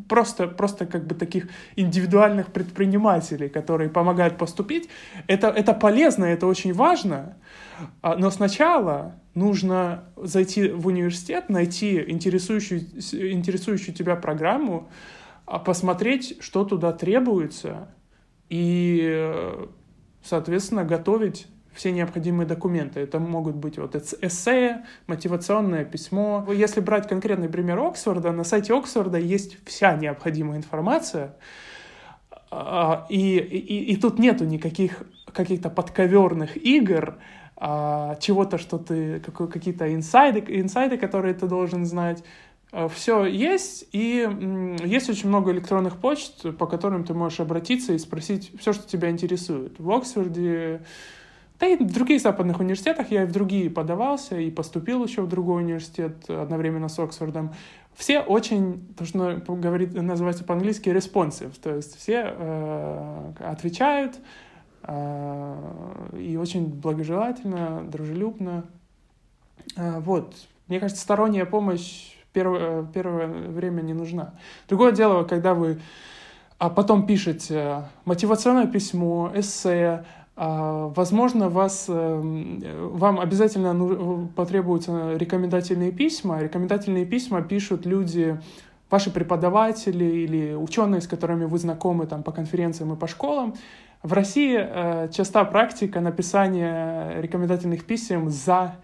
[0.08, 4.88] просто, просто как бы таких индивидуальных предпринимателей, которые помогают поступить.
[5.26, 7.36] Это, это полезно, это очень важно.
[8.02, 14.90] А, но сначала нужно зайти в университет, найти интересующую, интересующую тебя программу,
[15.46, 17.88] а, посмотреть, что туда требуется,
[18.50, 19.30] и,
[20.22, 21.46] соответственно, готовить
[21.78, 22.98] все необходимые документы.
[22.98, 26.44] Это могут быть вот эссе, мотивационное письмо.
[26.52, 31.36] Если брать конкретный пример Оксфорда, на сайте Оксфорда есть вся необходимая информация,
[32.50, 37.18] а, и, и, и тут нету никаких каких-то подковерных игр,
[37.56, 42.24] а, чего-то, что ты, какие-то инсайды, инсайды, которые ты должен знать.
[42.72, 44.28] А, все есть, и
[44.84, 49.10] есть очень много электронных почт, по которым ты можешь обратиться и спросить все, что тебя
[49.10, 49.78] интересует.
[49.78, 50.80] В Оксфорде
[51.58, 55.28] да и в других западных университетах я и в другие подавался, и поступил еще в
[55.28, 57.52] другой университет одновременно с Оксфордом.
[57.94, 64.20] Все очень, то, что говорит, называется по-английски responsive, то есть все э, отвечают
[64.84, 68.64] э, и очень благожелательно, дружелюбно.
[69.76, 70.36] Э, вот.
[70.68, 74.34] Мне кажется, сторонняя помощь первое, первое время не нужна.
[74.68, 75.80] Другое дело, когда вы
[76.58, 80.04] а потом пишете мотивационное письмо, эссе,
[80.38, 82.62] возможно, вас, эм,
[82.96, 86.40] вам обязательно потребуются рекомендательные письма.
[86.40, 88.40] Рекомендательные письма пишут люди,
[88.90, 93.54] ваши преподаватели или ученые, с которыми вы знакомы там, по конференциям и по школам.
[94.02, 95.08] В России э,
[95.50, 98.76] практика написания рекомендательных писем за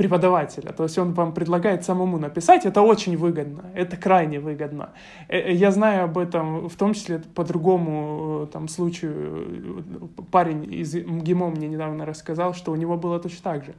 [0.00, 0.72] преподавателя.
[0.72, 2.64] То есть он вам предлагает самому написать.
[2.64, 3.64] Это очень выгодно.
[3.74, 4.88] Это крайне выгодно.
[5.28, 9.84] Э, э, я знаю об этом в том числе по другому э, там, случаю.
[10.30, 13.74] Парень из МГИМО мне недавно рассказал, что у него было точно так же.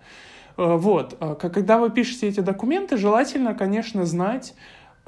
[0.58, 1.18] Вот.
[1.40, 4.54] Когда вы пишете эти документы, желательно, конечно, знать,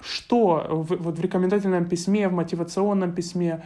[0.01, 3.63] что вот в рекомендательном письме, в мотивационном письме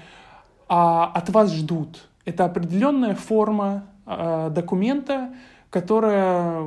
[0.67, 2.09] а, от вас ждут.
[2.25, 3.83] Это определенная форма
[4.49, 5.29] документа,
[5.69, 6.63] которая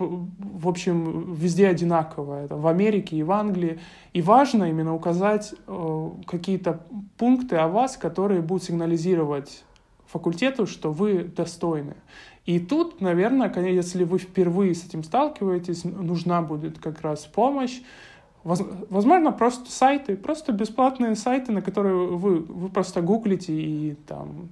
[0.00, 2.46] в общем, везде одинаковая.
[2.48, 3.80] В Америке и в Англии.
[4.12, 6.80] И важно именно указать э, какие-то
[7.16, 9.64] пункты о вас, которые будут сигнализировать
[10.06, 11.94] факультету, что вы достойны.
[12.46, 17.82] И тут, наверное, если вы впервые с этим сталкиваетесь, нужна будет как раз помощь.
[18.42, 24.48] Возможно, просто сайты, просто бесплатные сайты, на которые вы, вы просто гуглите и там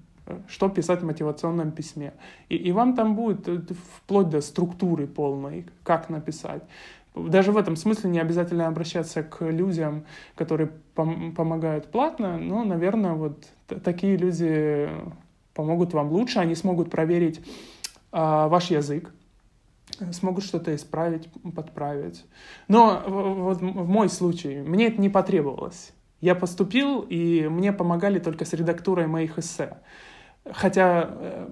[0.49, 2.13] что писать в мотивационном письме.
[2.49, 3.61] И, и вам там будет э,
[3.97, 6.63] вплоть до структуры полной, как написать.
[7.15, 10.05] Даже в этом смысле не обязательно обращаться к людям,
[10.35, 13.47] которые пом- помогают платно, но, наверное, вот
[13.83, 14.91] такие люди
[15.55, 17.43] помогут вам лучше, они смогут проверить э,
[18.13, 19.13] ваш язык,
[20.13, 22.25] смогут что-то исправить, подправить.
[22.69, 25.93] Но вот в мой случай, мне это не потребовалось.
[26.21, 29.79] Я поступил, и мне помогали только с редактурой моих эссе.
[30.53, 31.49] Хотя, э,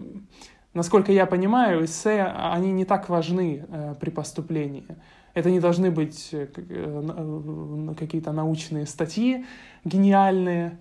[0.72, 4.86] насколько я понимаю, эссе, они не так важны э, при поступлении.
[5.34, 6.47] Это не должны быть э,
[7.99, 9.47] какие-то научные статьи
[9.84, 10.78] гениальные.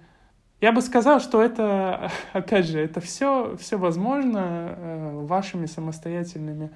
[0.61, 6.72] Я бы сказал, что это, опять же, это все, все возможно вашими самостоятельными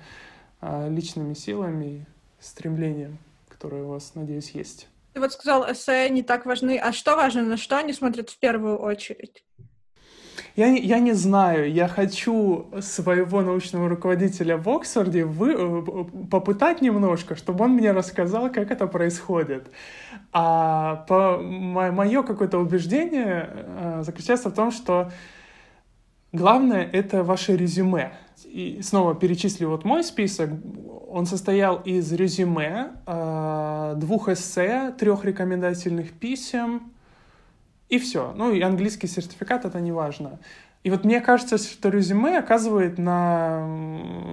[0.90, 2.02] личными силами и
[2.40, 4.88] стремлением, которое у вас, надеюсь, есть.
[5.14, 6.80] Ты вот сказал, эссе не так важны.
[6.80, 9.44] А что важно, на что они смотрят в первую очередь?
[10.56, 17.36] Я, я не знаю, я хочу своего научного руководителя в Оксфорде вы, э, попытать немножко,
[17.36, 19.68] чтобы он мне рассказал, как это происходит.
[20.34, 25.12] А по, мое какое-то убеждение э, заключается в том, что
[26.32, 28.14] главное— это ваше резюме
[28.46, 30.50] и снова перечислю вот мой список.
[31.10, 36.92] Он состоял из резюме, э, двух эссе, трех рекомендательных писем
[37.90, 38.34] и все.
[38.36, 40.40] Ну и английский сертификат это не важно.
[40.84, 43.68] И вот мне кажется, что резюме оказывает на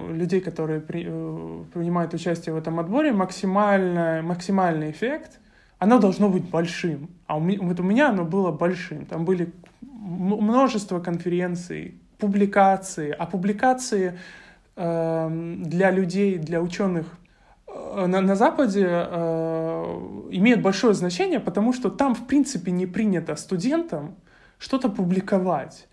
[0.09, 5.39] людей, которые при, э, принимают участие в этом отборе, максимально, максимальный эффект.
[5.79, 7.09] Оно должно быть большим.
[7.27, 9.05] А у меня, вот у меня оно было большим.
[9.05, 9.51] Там были
[9.81, 14.17] множество конференций, публикации, а публикации
[14.75, 17.17] э, для людей, для ученых
[18.07, 19.83] на, на Западе э,
[20.31, 24.15] имеют большое значение, потому что там, в принципе, не принято студентам
[24.57, 25.87] что-то публиковать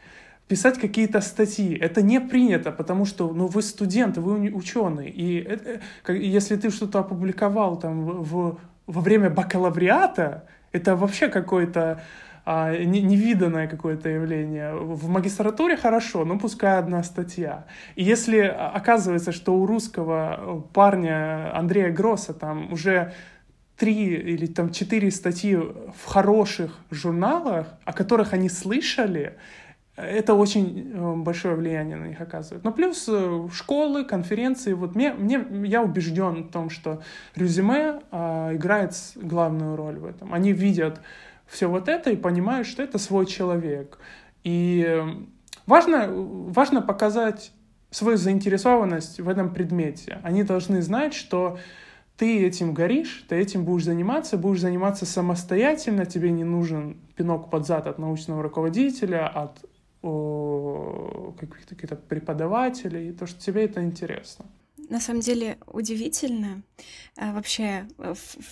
[0.48, 1.74] писать какие-то статьи.
[1.74, 5.08] Это не принято, потому что ну, вы студент, вы ученый.
[5.08, 5.80] И это,
[6.12, 12.02] если ты что-то опубликовал там, в, во время бакалавриата, это вообще какой-то
[12.44, 14.74] а, не, невиданное какое-то явление.
[14.74, 17.66] В магистратуре хорошо, но пускай одна статья.
[17.94, 23.12] И если оказывается, что у русского парня Андрея Гросса там уже
[23.76, 29.36] три или там четыре статьи в хороших журналах, о которых они слышали,
[29.96, 32.64] это очень э, большое влияние на них оказывает.
[32.64, 37.02] Но плюс э, школы, конференции, вот мне, мне, я убежден в том, что
[37.36, 40.32] резюме э, играет главную роль в этом.
[40.32, 41.00] Они видят
[41.52, 43.98] все вот это и понимают, что это свой человек.
[44.42, 45.04] И
[45.66, 47.52] важно, важно показать
[47.90, 50.18] свою заинтересованность в этом предмете.
[50.22, 51.58] Они должны знать, что
[52.16, 57.66] ты этим горишь, ты этим будешь заниматься, будешь заниматься самостоятельно, тебе не нужен пинок под
[57.66, 59.58] зад от научного руководителя, от
[61.68, 64.46] каких-то преподавателей, то, что тебе это интересно
[64.92, 66.62] на самом деле удивительно
[67.16, 67.88] а, вообще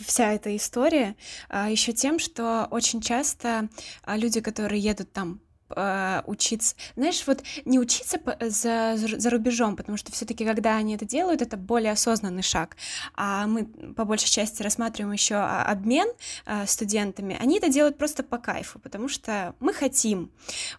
[0.07, 1.15] вся эта история
[1.51, 3.69] а, еще тем, что очень часто
[4.03, 5.41] а, люди, которые едут там
[5.75, 6.75] э, учиться.
[6.97, 11.57] Знаешь, вот не учиться за, за рубежом, потому что все-таки, когда они это делают, это
[11.57, 12.77] более осознанный шаг.
[13.15, 16.09] А мы по большей части рассматриваем еще обмен
[16.47, 17.37] э, студентами.
[17.41, 20.31] Они это делают просто по кайфу, потому что мы хотим.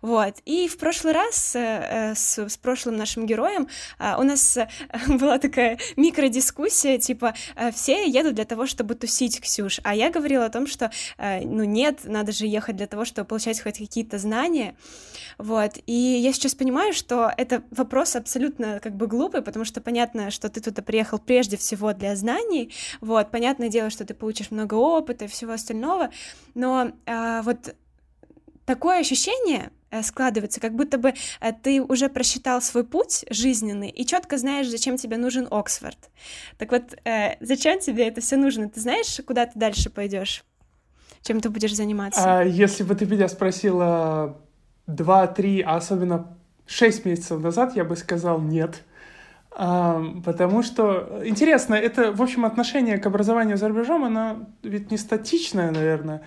[0.02, 0.36] Вот.
[0.46, 3.68] И в прошлый раз э, с, с прошлым нашим героем
[4.00, 4.68] э, у нас э,
[5.08, 9.80] была такая микродискуссия, типа э, все едут для того, чтобы тусить, Ксюш.
[9.84, 13.28] А я говорила о том, что э, ну нет, надо же ехать для того, чтобы
[13.28, 14.76] получать хоть какие-то знания.
[15.38, 15.78] Вот.
[15.88, 20.50] И я сейчас понимаю, что это вопрос абсолютно как бы глупый, потому что понятно, что
[20.50, 25.26] ты туда приехал прежде всего для знаний, вот, понятное дело, что ты получишь много опыта
[25.26, 26.12] и всего остального,
[26.54, 27.76] но а, вот
[28.66, 34.06] такое ощущение э, складывается, как будто бы э, ты уже просчитал свой путь жизненный и
[34.06, 35.98] четко знаешь, зачем тебе нужен Оксфорд.
[36.58, 38.70] Так вот, э, зачем тебе это все нужно?
[38.70, 40.44] Ты знаешь, куда ты дальше пойдешь?
[41.24, 42.40] Чем ты будешь заниматься?
[42.40, 44.40] А, если бы ты меня спросила
[44.88, 48.84] 2-3, а особенно 6 месяцев назад я бы сказал нет.
[49.54, 54.98] А, потому что, интересно, это, в общем, отношение к образованию за рубежом, оно ведь не
[54.98, 56.22] статичное, наверное.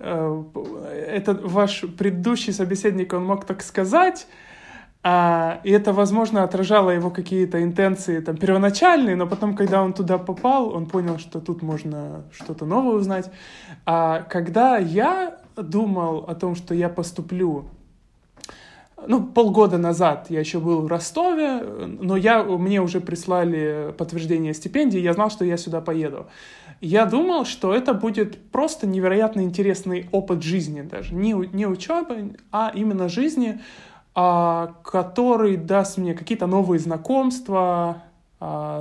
[0.00, 0.44] А,
[0.90, 4.26] это ваш предыдущий собеседник, он мог так сказать,
[5.04, 10.16] а, и это, возможно, отражало его какие-то интенции там, первоначальные, но потом, когда он туда
[10.16, 13.30] попал, он понял, что тут можно что-то новое узнать.
[13.84, 17.68] А когда я думал о том, что я поступлю
[19.06, 24.98] ну, полгода назад я еще был в Ростове, но я, мне уже прислали подтверждение стипендии,
[24.98, 26.26] я знал, что я сюда поеду.
[26.80, 31.14] Я думал, что это будет просто невероятно интересный опыт жизни даже.
[31.14, 33.60] Не, не учебы, а именно жизни,
[34.14, 38.02] а, который даст мне какие-то новые знакомства,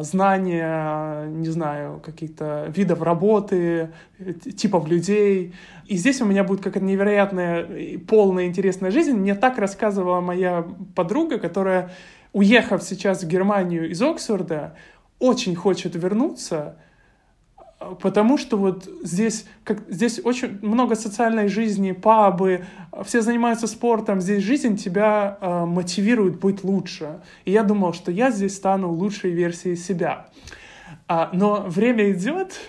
[0.01, 3.91] знания, не знаю, каких-то видов работы,
[4.57, 5.53] типов людей.
[5.88, 9.14] И здесь у меня будет какая-то невероятная, полная, интересная жизнь.
[9.14, 11.91] Мне так рассказывала моя подруга, которая,
[12.34, 14.76] уехав сейчас в Германию из Оксфорда,
[15.20, 16.78] очень хочет вернуться,
[17.99, 22.65] потому что вот здесь, как, здесь очень много социальной жизни, пабы,
[23.03, 27.21] все занимаются спортом, здесь жизнь тебя э, мотивирует быть лучше.
[27.45, 30.27] И я думал, что я здесь стану лучшей версией себя.
[31.07, 32.59] А, но время идет,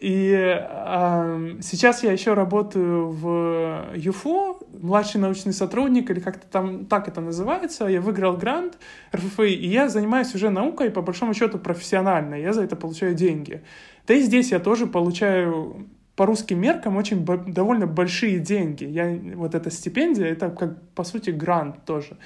[0.00, 7.08] и э, сейчас я еще работаю в ЮФУ, младший научный сотрудник, или как-то там так
[7.08, 7.86] это называется.
[7.86, 8.78] Я выиграл грант
[9.14, 12.36] РФФИ, и я занимаюсь уже наукой, по большому счету, профессионально.
[12.36, 13.62] Я за это получаю деньги.
[14.06, 18.84] Да и здесь я тоже получаю по русским меркам очень довольно большие деньги.
[18.84, 22.16] Я, вот эта стипендия, это как, по сути, грант тоже.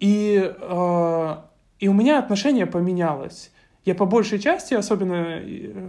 [0.00, 1.36] И, э,
[1.80, 3.50] и у меня отношение поменялось.
[3.84, 5.40] Я по большей части, особенно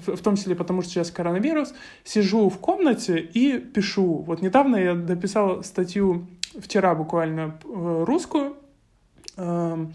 [0.05, 1.73] в том числе потому, что сейчас коронавирус,
[2.03, 4.23] сижу в комнате и пишу.
[4.27, 6.27] Вот недавно я дописал статью,
[6.59, 8.57] вчера буквально, э, русскую,
[9.37, 9.93] эм,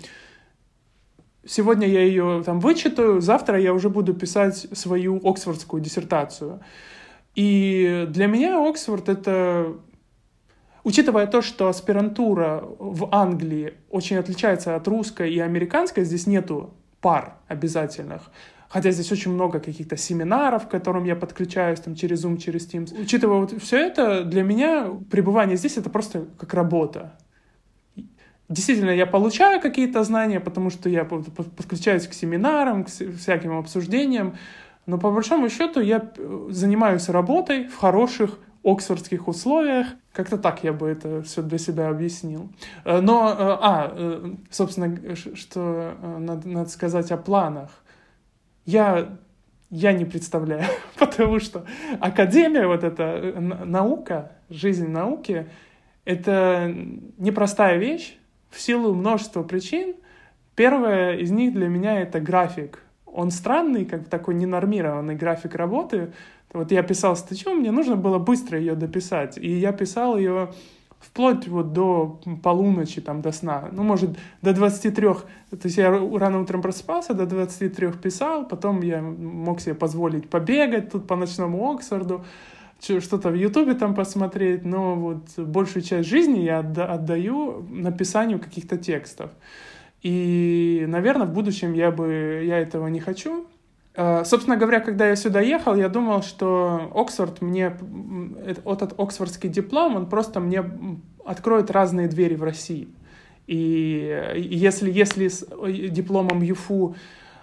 [1.46, 6.60] Сегодня я ее там вычитаю, завтра я уже буду писать свою оксфордскую диссертацию.
[7.34, 9.74] И для меня Оксфорд— это
[10.82, 17.34] Учитывая то, что аспирантура в Англии очень отличается от русской и американской, здесь нету пар
[17.48, 18.30] обязательных,
[18.68, 23.00] хотя здесь очень много каких-то семинаров, к которым я подключаюсь там, через Zoom, через Teams.
[23.00, 27.18] Учитывая вот все это, для меня пребывание здесь— это просто как работа.
[28.48, 34.36] Действительно, я получаю какие-то знания, потому что я подключаюсь к семинарам, к всяким обсуждениям,
[34.86, 39.86] но по большому счету я э, занимаюсь работой в хороших оксфордских условиях.
[40.12, 42.50] Как-то так я бы это все для себя объяснил.
[42.84, 47.70] Э, но, э, а, собственно, что надо, надо сказать о планах.
[48.66, 49.18] Я,
[49.70, 50.64] я не представляю,
[50.98, 51.64] потому что
[52.00, 55.48] академия, вот эта наука, жизнь науки,
[56.04, 56.74] это
[57.18, 58.16] непростая вещь,
[58.50, 59.94] в силу множества причин.
[60.54, 62.82] Первое из них для меня это график.
[63.06, 66.12] Он странный, как такой ненормированный график работы.
[66.52, 69.38] Вот я писал статью, мне нужно было быстро ее дописать.
[69.38, 70.52] И я писал ее
[71.00, 73.68] вплоть вот до полуночи, там, до сна.
[73.72, 74.10] Ну, может,
[74.42, 75.06] до 23.
[75.06, 75.24] То
[75.64, 81.06] есть я рано утром просыпался, до 23 писал, потом я мог себе позволить побегать тут
[81.06, 82.24] по ночному Оксфорду
[82.80, 89.30] что-то в Ютубе там посмотреть, но вот большую часть жизни я отдаю написанию каких-то текстов.
[90.02, 93.46] И, наверное, в будущем я бы, я этого не хочу.
[93.94, 97.76] А, собственно говоря, когда я сюда ехал, я думал, что Оксфорд мне,
[98.64, 100.64] этот оксфордский диплом, он просто мне
[101.24, 102.88] откроет разные двери в России.
[103.46, 105.44] И если, если с
[105.90, 106.94] дипломом ЮФУ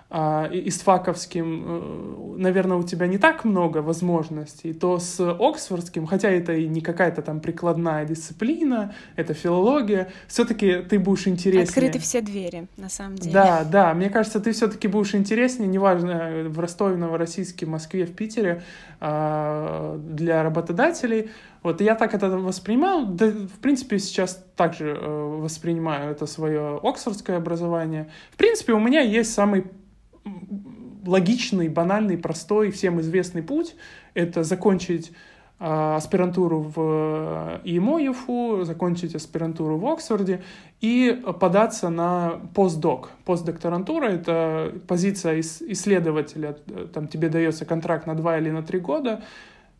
[0.10, 6.05] а, и с факовским, э, наверное, у тебя не так много возможностей, то с оксфордским,
[6.05, 11.66] хотя это и не какая-то там прикладная дисциплина, это филология, все-таки ты будешь интереснее.
[11.66, 13.34] Открыты все двери, на самом деле.
[13.34, 18.64] Да, да, мне кажется, ты все-таки будешь интереснее, неважно, в Ростове, Новороссийске, Москве, в Питере,
[19.01, 21.32] а, для работодателей.
[21.64, 27.36] Вот я так это воспринимал, да, в принципе, сейчас также э, воспринимаю это свое оксфордское
[27.36, 28.10] образование.
[28.32, 29.66] В принципе, у меня есть самый
[31.05, 33.75] логичный, банальный, простой, всем известный путь—
[34.13, 35.11] это закончить
[35.59, 40.43] э, аспирантуру в ИМО ЮФУ, закончить аспирантуру в Оксфорде
[40.82, 43.11] и податься на постдок.
[43.25, 46.57] Постдокторантура— это позиция исследователя,
[46.93, 49.23] там тебе дается контракт на два или на три года,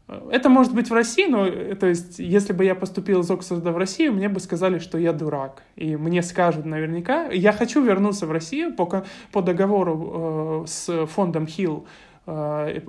[0.08, 3.78] это может быть в России, но то есть, если бы я поступил из Оксфорда в
[3.78, 5.64] Россию, мне бы сказали, что я дурак.
[5.76, 7.26] И мне скажут наверняка.
[7.26, 11.86] Я хочу вернуться в Россию по, по договору э, с фондом Hill.
[12.26, 12.80] Э,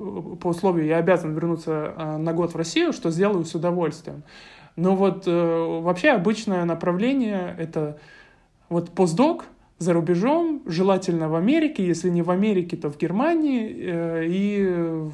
[0.40, 4.22] по условию я обязан вернуться э, на год в Россию, что сделаю с удовольствием.
[4.76, 7.98] Но вот э, вообще обычное направление это
[8.68, 9.46] вот постдок
[9.78, 15.10] за рубежом, желательно в Америке, если не в Америке, то в Германии э, и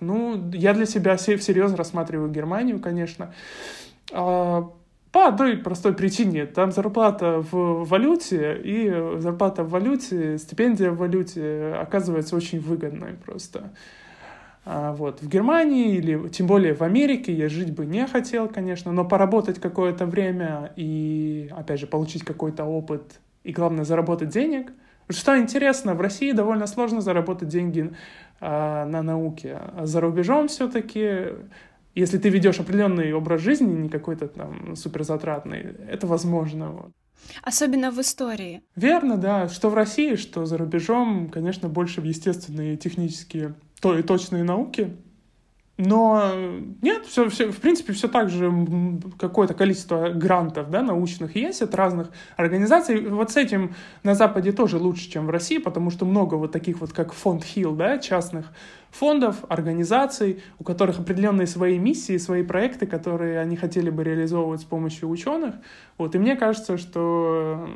[0.00, 3.34] ну, я для себя всерьез рассматриваю Германию, конечно.
[4.12, 4.70] А,
[5.14, 6.44] по одной простой причине.
[6.44, 13.72] Там зарплата в валюте, и зарплата в валюте, стипендия в валюте оказывается очень выгодной просто.
[14.64, 15.22] А вот.
[15.22, 19.60] В Германии или тем более в Америке я жить бы не хотел, конечно, но поработать
[19.60, 24.72] какое-то время и, опять же, получить какой-то опыт и, главное, заработать денег.
[25.10, 27.92] Что интересно, в России довольно сложно заработать деньги
[28.44, 29.58] на науке.
[29.76, 31.28] А за рубежом все-таки,
[31.94, 36.70] если ты ведешь определенный образ жизни, не какой-то там суперзатратный, это возможно.
[36.70, 36.92] Вот.
[37.42, 38.62] Особенно в истории.
[38.76, 39.48] Верно, да.
[39.48, 44.96] Что в России, что за рубежом, конечно, больше в естественные технические то и точные науки.
[45.76, 46.30] Но
[46.82, 48.52] нет, все, все, в принципе, все так же
[49.18, 53.08] какое-то количество грантов да, научных есть от разных организаций.
[53.08, 56.80] Вот с этим на Западе тоже лучше, чем в России, потому что много вот таких
[56.80, 58.52] вот, как фонд Хилл, да, частных
[58.92, 64.64] фондов, организаций, у которых определенные свои миссии, свои проекты, которые они хотели бы реализовывать с
[64.64, 65.56] помощью ученых.
[65.98, 67.68] Вот, и мне кажется, что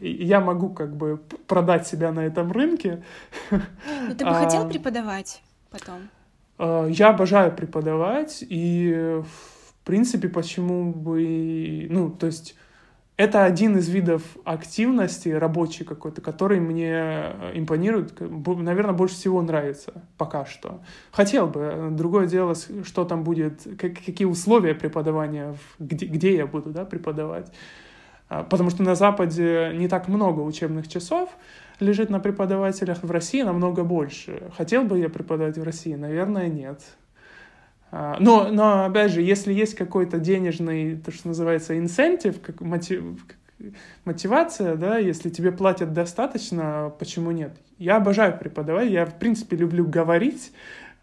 [0.00, 3.04] я могу как бы продать себя на этом рынке.
[3.52, 3.60] Но
[4.08, 5.40] ну, ты бы хотел преподавать
[5.70, 6.08] потом?
[6.58, 11.86] Э, я обожаю преподавать, и, в принципе, почему бы...
[11.90, 12.56] Ну, то есть
[13.16, 20.46] это один из видов активности рабочей какой-то, который мне импонирует, наверное, больше всего нравится пока
[20.46, 20.80] что.
[21.12, 21.90] Хотел бы.
[21.92, 27.52] Другое дело, что там будет, какие условия преподавания, где, где я буду да, преподавать.
[28.28, 31.30] А, потому что на Западе не так много учебных часов,
[31.80, 34.50] лежит на преподавателях в России намного больше.
[34.56, 35.94] Хотел бы я преподавать в России?
[35.94, 36.80] Наверное, нет.
[37.90, 43.02] А, но, но опять же, если есть какой-то денежный, то, что называется, инцентив, как мотив,
[44.04, 47.56] мотивация, да, если тебе платят достаточно, почему нет?
[47.78, 50.52] Я обожаю преподавать, я, в принципе, люблю говорить,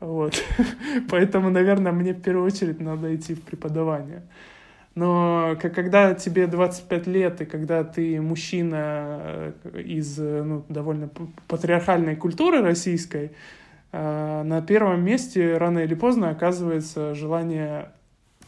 [0.01, 0.43] вот.
[1.09, 4.24] Поэтому, наверное, мне в первую очередь надо идти в преподавание.
[4.93, 11.09] Но когда тебе 25 лет, и когда ты мужчина э, из э, ну, довольно
[11.47, 13.31] патриархальной культуры российской,
[13.93, 17.93] э, на первом месте рано или поздно оказывается желание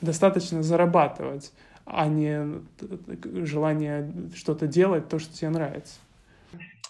[0.02, 1.54] достаточно зарабатывать,
[1.86, 2.62] а не
[3.46, 5.96] желание что-то делать, то, что тебе нравится.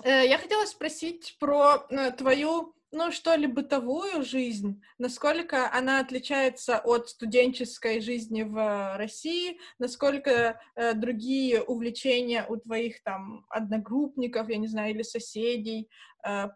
[0.04, 1.86] Я хотела спросить про
[2.18, 10.60] твою ну, что ли, бытовую жизнь, насколько она отличается от студенческой жизни в России, насколько
[10.76, 15.90] э, другие увлечения у твоих там одногруппников, я не знаю, или соседей
[16.26, 16.50] э,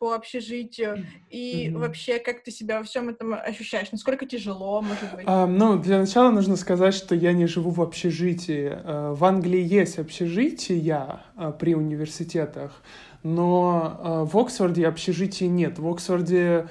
[0.00, 1.78] по общежитию, и mm-hmm.
[1.78, 5.24] вообще, как ты себя во всем этом ощущаешь, насколько тяжело, может быть?
[5.26, 8.70] А, ну, для начала нужно сказать, что я не живу в общежитии.
[8.72, 12.82] Э, в Англии есть общежития э, при университетах,
[13.22, 15.78] но э, в Оксфорде общежития нет.
[15.78, 16.68] В Оксфорде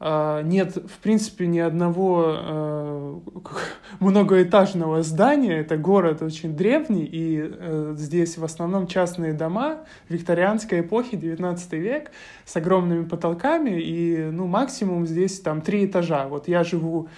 [0.00, 3.20] э, нет, в принципе, ни одного э,
[4.00, 5.58] многоэтажного здания.
[5.58, 7.50] Это город очень древний, и
[7.96, 12.10] здесь в основном частные дома викторианской эпохи, 19 век,
[12.44, 16.28] с огромными потолками, и, ну, максимум здесь там три этажа.
[16.28, 17.08] Вот я живу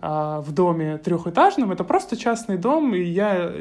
[0.00, 3.52] в доме трехэтажном, это просто частный дом, и я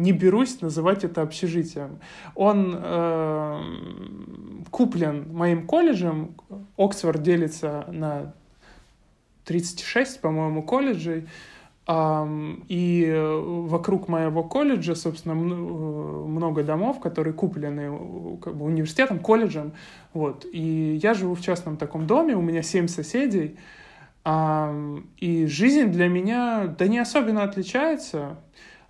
[0.00, 2.00] не берусь называть это общежитием.
[2.34, 3.62] Он э,
[4.70, 6.34] куплен моим колледжем.
[6.76, 8.34] Оксфорд делится на
[9.44, 11.26] 36, по-моему, колледжей.
[12.68, 19.72] И вокруг моего колледжа, собственно, много домов, которые куплены как бы, университетом, колледжем.
[20.12, 20.46] Вот.
[20.52, 23.56] И я живу в частном таком доме, у меня семь соседей.
[25.20, 28.36] И жизнь для меня да не особенно отличается.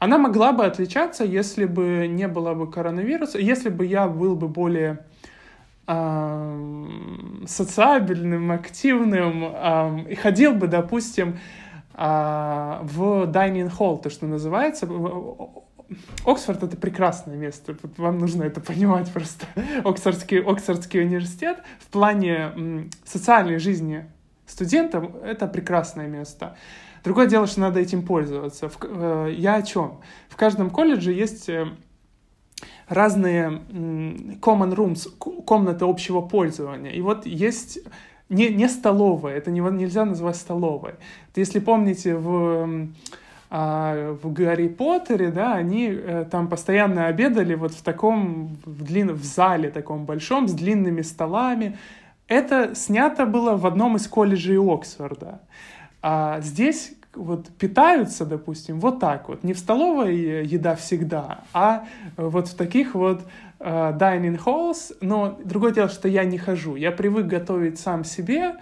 [0.00, 4.48] Она могла бы отличаться, если бы не было бы коронавируса, если бы я был бы
[4.48, 5.04] более
[5.86, 6.86] э,
[7.46, 9.44] социабельным, активным
[10.06, 11.38] и ходил бы, допустим,
[11.94, 14.88] э, в dining hall, то, что называется.
[16.24, 19.44] Оксфорд— это прекрасное место, вам нужно это понимать просто.
[19.84, 24.06] Оксфордский, Оксфордский университет в плане социальной жизни
[24.46, 26.56] студентов— это прекрасное место.
[27.04, 28.68] Другое дело, что надо этим пользоваться.
[28.68, 30.00] В, э, я о чем?
[30.28, 31.66] В каждом колледже есть э,
[32.88, 33.62] разные
[34.40, 36.90] common rooms, комнаты общего пользования.
[36.90, 37.78] И вот есть
[38.30, 40.94] не, не столовая, это не, нельзя назвать столовой.
[41.34, 42.88] Если помните, в,
[43.50, 49.12] а, в Гарри Поттере, да, они э, там постоянно обедали вот в таком, в, длин,
[49.12, 51.76] в зале таком большом, с длинными столами.
[52.28, 55.40] Это снято было в одном из колледжей Оксфорда.
[56.02, 59.42] А здесь вот питаются, допустим, вот так вот.
[59.42, 61.84] Не в столовой еда всегда, а
[62.16, 63.22] вот в таких вот
[63.58, 64.96] uh, dining halls.
[65.00, 66.76] Но другое дело, что я не хожу.
[66.76, 68.56] Я привык готовить сам себе,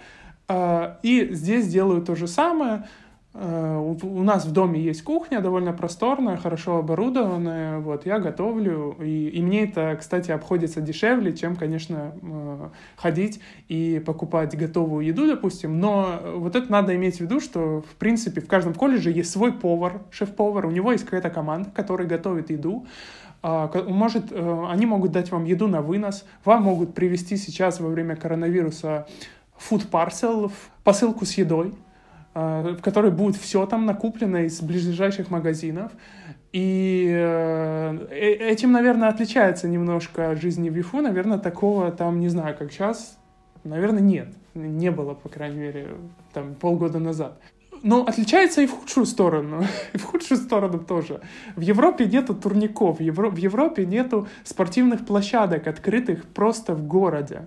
[0.48, 2.84] uh, и здесь делаю то же самое.
[3.40, 7.78] Э, у нас в доме есть кухня, довольно просторная, хорошо оборудованная.
[7.78, 14.02] Вот, я готовлю, и, и мне это, кстати, обходится дешевле, чем, конечно, э, ходить и
[14.04, 15.78] покупать готовую еду, допустим.
[15.78, 19.52] Но вот это надо иметь в виду, что, в принципе, в каждом колледже есть свой
[19.52, 22.86] повар, шеф-повар, у него есть какая-то команда, которая готовит еду.
[23.40, 27.88] А, может, э, они могут дать вам еду на вынос, вам могут привезти сейчас во
[27.88, 29.06] время коронавируса
[29.58, 30.50] food parcel,
[30.82, 31.72] посылку с едой,
[32.62, 35.92] в которой будет все там накуплено из ближайших магазинов.
[36.52, 41.00] И э, э, этим, наверное, отличается немножко жизни Вифу.
[41.00, 43.18] Наверное, такого там, не знаю, как сейчас,
[43.64, 44.28] наверное, нет.
[44.54, 45.88] Не было, по крайней мере,
[46.32, 47.38] там полгода назад.
[47.82, 49.64] Но отличается и в худшую сторону.
[49.92, 51.20] И в худшую сторону тоже.
[51.54, 53.02] В Европе нету турников, в
[53.38, 57.42] Европе нету спортивных площадок, открытых просто в городе.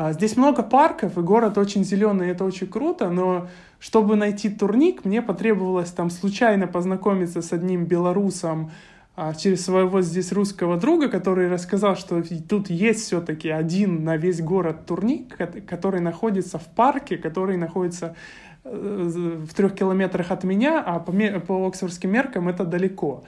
[0.00, 3.48] А, здесь много парков, и город очень зеленый, и это очень круто, но
[3.80, 8.70] чтобы найти турник, мне потребовалось там случайно познакомиться с одним белорусом
[9.16, 14.40] а, через своего здесь русского друга, который рассказал, что тут есть все-таки один на весь
[14.40, 15.36] город турник,
[15.66, 18.14] который находится в парке, который находится
[18.62, 23.24] э, в трех километрах от меня, а по, по оксфордским меркам это далеко.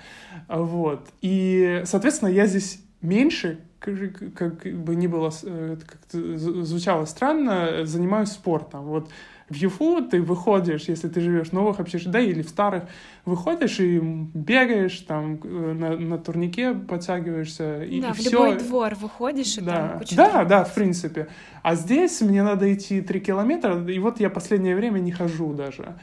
[0.46, 1.08] Вот.
[1.20, 8.84] И, соответственно, я здесь меньше как бы ни было, э, как звучало странно, занимаюсь спортом.
[8.84, 9.10] Вот
[9.50, 12.84] в ЮФУ ты выходишь, если ты живешь в новых общежитиях, да, или в старых,
[13.24, 17.82] выходишь и бегаешь, там э, на, на турнике подтягиваешься.
[17.82, 18.30] И, да, и в все.
[18.30, 19.88] любой двор выходишь, и да.
[19.88, 20.48] там куча Да, тренировок.
[20.48, 21.26] да, в принципе.
[21.62, 25.96] А здесь мне надо идти три километра, и вот я последнее время не хожу даже.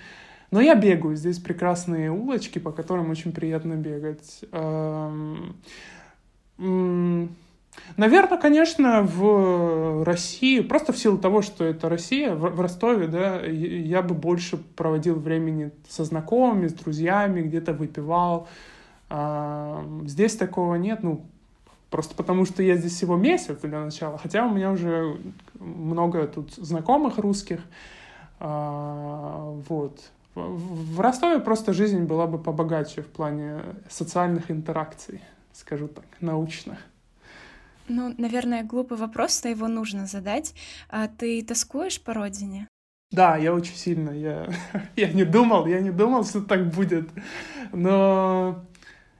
[0.52, 4.44] Но я бегаю, здесь прекрасные улочки, по которым очень приятно бегать.
[7.96, 14.02] Наверное, конечно, в России, просто в силу того, что это Россия, в Ростове, да, я
[14.02, 18.48] бы больше проводил времени со знакомыми, с друзьями, где-то выпивал.
[20.06, 21.26] Здесь такого нет, ну,
[21.90, 25.18] просто потому что я здесь всего месяц для начала, хотя у меня уже
[25.60, 27.62] много тут знакомых русских,
[28.40, 30.12] вот.
[30.36, 35.22] В Ростове просто жизнь была бы побогаче в плане социальных интеракций,
[35.52, 36.78] скажу так, научных.
[37.88, 40.54] Ну, наверное, глупый вопрос, но его нужно задать.
[40.90, 42.68] А ты тоскуешь по родине?
[43.12, 44.10] Да, я очень сильно.
[44.12, 44.50] Я,
[44.96, 47.10] я не думал, я не думал, что так будет.
[47.72, 48.66] Но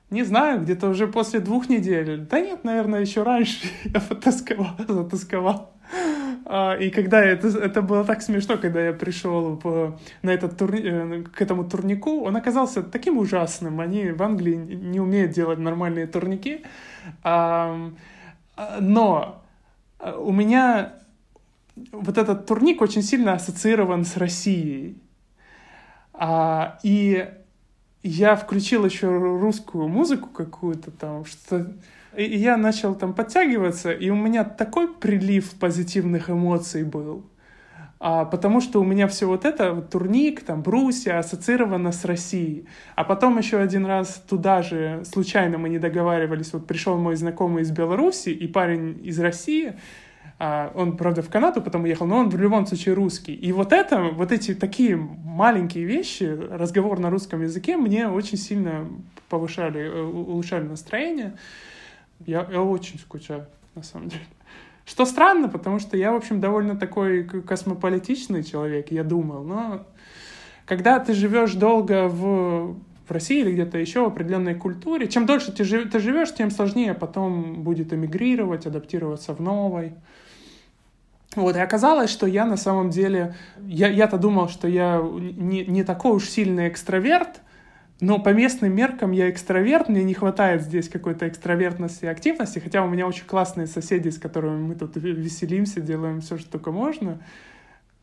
[0.10, 2.20] не знаю, где-то уже после двух недель.
[2.30, 5.74] Да нет, наверное, еще раньше я потасковал, затасковал.
[6.46, 10.82] А, и когда это, это было так смешно, когда я пришел по, на этот турни,
[10.84, 13.82] э, к этому турнику, он оказался таким ужасным.
[13.82, 16.64] Они в Англии не умеют делать нормальные турники.
[18.80, 19.44] Но
[20.00, 20.94] э, у меня
[21.92, 24.98] вот этот турник очень сильно ассоциирован с Россией.
[26.14, 27.30] А, и
[28.04, 31.68] я включил еще русскую музыку какую-то там, что
[32.16, 37.24] и я начал там подтягиваться, и у меня такой прилив позитивных эмоций был
[38.00, 42.66] а, потому что у меня все вот это, вот, турник, там, брусья ассоциировано с Россией.
[42.96, 47.64] А потом еще один раз туда же, случайно мы не договаривались, вот пришел мой знакомый
[47.64, 49.76] из Беларуси и парень из России,
[50.40, 53.34] а, он, правда, в Канаду потом уехал, но он в любом случае русский.
[53.34, 58.88] И вот это, вот эти такие маленькие вещи, разговор на русском языке мне очень сильно
[59.30, 61.38] повышали, э, улучшали настроение.
[62.26, 64.24] Я, я очень скучаю, на самом деле.
[64.88, 69.86] Что странно, потому что я, в общем, довольно такой космополитичный человек, я думал, но
[70.66, 72.74] когда ты живешь долго в,
[73.06, 76.52] в России или где-то еще в определенной культуре, чем дольше ты, жив, ты живешь, тем
[76.52, 79.94] сложнее потом будет эмигрировать, адаптироваться в новой.
[81.36, 83.36] Вот, и оказалось, что я на самом деле,
[83.66, 87.42] я, я-то думал, что я не, не такой уж сильный экстраверт,
[88.00, 92.84] но по местным меркам я экстраверт, мне не хватает здесь какой-то экстравертности и активности, хотя
[92.84, 97.20] у меня очень классные соседи, с которыми мы тут веселимся, делаем все, что только можно.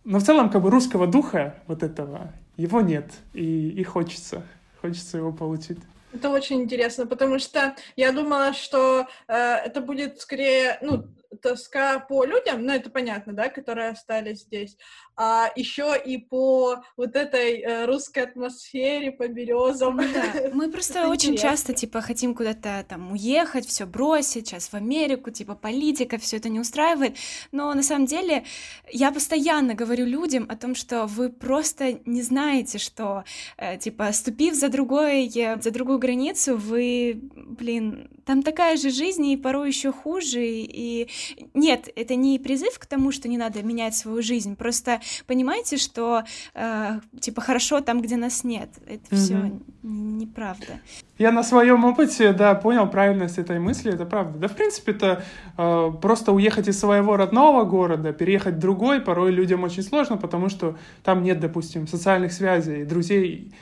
[0.04, 4.42] Но в целом, как бы русского духа вот этого, его нет, и, и хочется,
[4.80, 5.78] хочется его получить.
[6.12, 11.06] Это очень интересно, потому что я думала, что э, это будет скорее, ну,
[11.40, 14.76] тоска по людям, ну, это понятно, да, которые остались здесь,
[15.16, 19.96] а еще и по вот этой э, русской атмосфере, по березам.
[19.96, 20.50] Да.
[20.52, 25.54] Мы просто очень часто, типа, хотим куда-то там уехать, все бросить, сейчас в Америку, типа,
[25.54, 27.16] политика, все это не устраивает,
[27.52, 28.44] но на самом деле
[28.90, 33.24] я постоянно говорю людям о том, что вы просто не знаете, что,
[33.56, 39.36] э, типа, ступив за другой, за другую границу, вы, блин, там такая же жизнь, и
[39.36, 41.08] порой еще хуже, и
[41.54, 46.24] нет, это не призыв к тому, что не надо менять свою жизнь, просто понимайте, что
[46.54, 48.70] э, типа хорошо там, где нас нет.
[48.86, 49.16] Это mm-hmm.
[49.16, 50.80] все неправда.
[51.18, 54.38] Я на своем опыте, да, понял правильность этой мысли, это правда.
[54.38, 55.24] Да, в принципе, это
[55.56, 60.48] э, просто уехать из своего родного города, переехать в другой, порой людям очень сложно, потому
[60.48, 63.52] что там нет, допустим, социальных связей, друзей.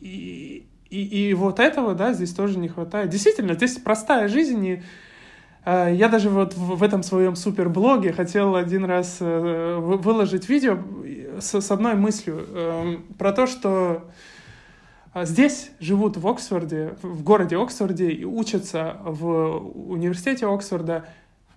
[0.00, 3.10] И, и, и вот этого, да, здесь тоже не хватает.
[3.10, 4.82] Действительно, здесь простая жизнь, и
[5.64, 10.78] Э, я даже вот в этом своем суперблоге хотел один раз э, выложить видео
[11.38, 14.10] с одной мыслью эм, про то, что
[15.12, 19.58] а здесь живут в Оксфорде, в городе Оксфорде и учатся в
[19.90, 21.06] университете Оксфорда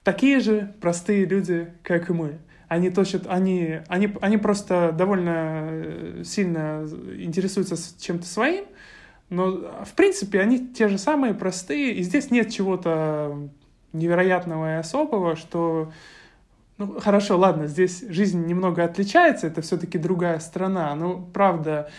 [0.04, 2.40] такие же простые люди, как и мы.
[2.68, 8.66] Они, точат, они, они, они просто довольно э, сильно интересуются чем-то своим,
[9.30, 9.52] но
[9.86, 13.50] в принципе они те же самые простые, и здесь нет чего-то
[13.94, 15.92] невероятного и особого, что
[16.78, 21.90] ну, хорошо, ладно, здесь жизнь немного отличается, это все-таки другая страна, но правда,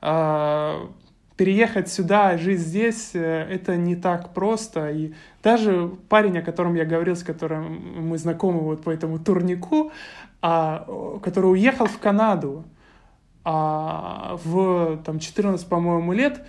[0.00, 0.90] а,
[1.36, 4.90] переехать сюда, жить здесь, э, это не так просто.
[4.90, 5.12] И
[5.42, 9.92] даже парень, о котором я говорил, с которым мы знакомы вот по этому турнику,
[10.40, 10.86] а,
[11.22, 12.64] который уехал в Канаду
[13.44, 16.44] а, в там, 14, по-моему, лет,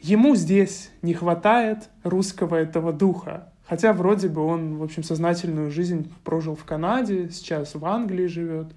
[0.00, 3.52] ему здесь не хватает русского этого духа.
[3.68, 8.68] Хотя вроде бы он, в общем, сознательную жизнь прожил в Канаде, сейчас в Англии живет.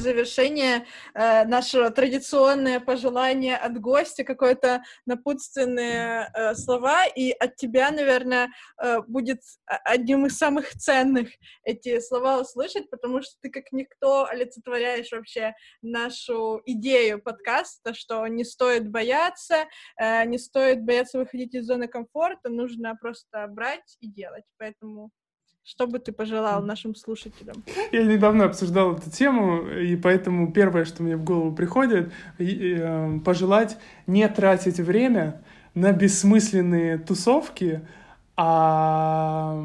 [0.00, 8.48] Завершение э, нашего традиционное пожелание от гостя, какое-то напутственные э, слова, и от тебя, наверное,
[8.82, 11.28] э, будет одним из самых ценных
[11.64, 18.44] эти слова услышать, потому что ты как никто олицетворяешь вообще нашу идею подкаста, что не
[18.44, 24.44] стоит бояться, э, не стоит бояться выходить из зоны комфорта, нужно просто брать и делать.
[24.58, 25.10] Поэтому
[25.64, 27.62] что бы ты пожелал нашим слушателям?
[27.92, 33.78] Я недавно обсуждал эту тему, и поэтому первое, что мне в голову приходит, э, пожелать
[34.06, 35.42] не тратить время
[35.74, 37.82] на бессмысленные тусовки,
[38.36, 39.62] а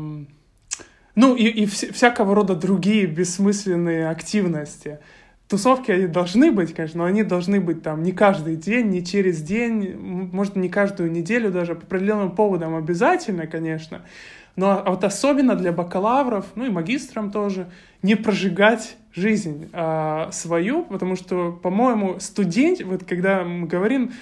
[1.16, 5.00] ну и, и всякого рода другие бессмысленные активности.
[5.48, 9.42] Тусовки они должны быть, конечно, но они должны быть там не каждый день, не через
[9.42, 14.02] день, может, не каждую неделю даже, по определенным поводам обязательно, конечно,
[14.56, 17.68] но вот особенно для бакалавров, ну и магистрам тоже,
[18.02, 24.14] не прожигать жизнь а, свою, потому что, по-моему, студент, вот когда мы говорим,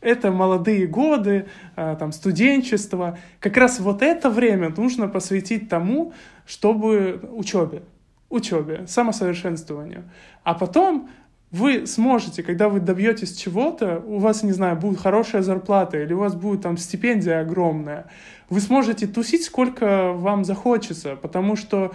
[0.00, 6.12] это молодые годы, а, там, студенчество, как раз вот это время нужно посвятить тому,
[6.46, 7.82] чтобы учебе,
[8.28, 10.04] учебе, самосовершенствованию.
[10.42, 11.08] А потом
[11.52, 16.18] вы сможете, когда вы добьетесь чего-то, у вас, не знаю, будет хорошая зарплата или у
[16.18, 18.06] вас будет там стипендия огромная,
[18.52, 21.92] вы сможете тусить сколько вам захочется, потому что,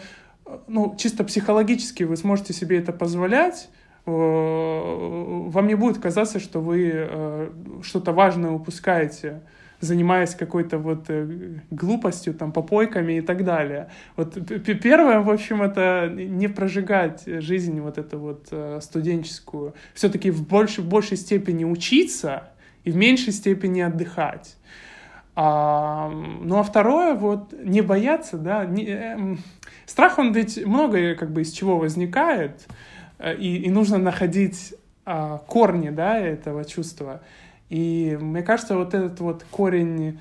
[0.67, 3.69] ну, чисто психологически вы сможете себе это позволять,
[4.07, 7.49] э, вам не будет казаться, что вы э,
[7.83, 9.41] что-то важное упускаете
[9.79, 13.91] занимаясь какой-то вот э, глупостью, там, попойками и так далее.
[14.15, 14.33] Вот
[14.81, 19.75] первое, в общем, это не прожигать жизнь вот эту вот э, студенческую.
[19.93, 22.49] Все-таки в, больше, в большей степени учиться
[22.85, 24.57] и в меньшей степени отдыхать.
[25.39, 29.35] А, ну а второе, вот не бояться, да, не, э,
[29.85, 32.67] страх, он ведь многое как бы из чего возникает,
[33.19, 34.73] э, и, и нужно находить
[35.05, 37.21] э, корни, да, этого чувства.
[37.69, 40.19] И мне кажется, вот этот вот корень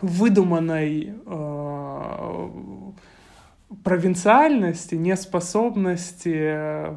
[0.00, 2.48] выдуманной э,
[3.84, 6.94] провинциальности, неспособности э,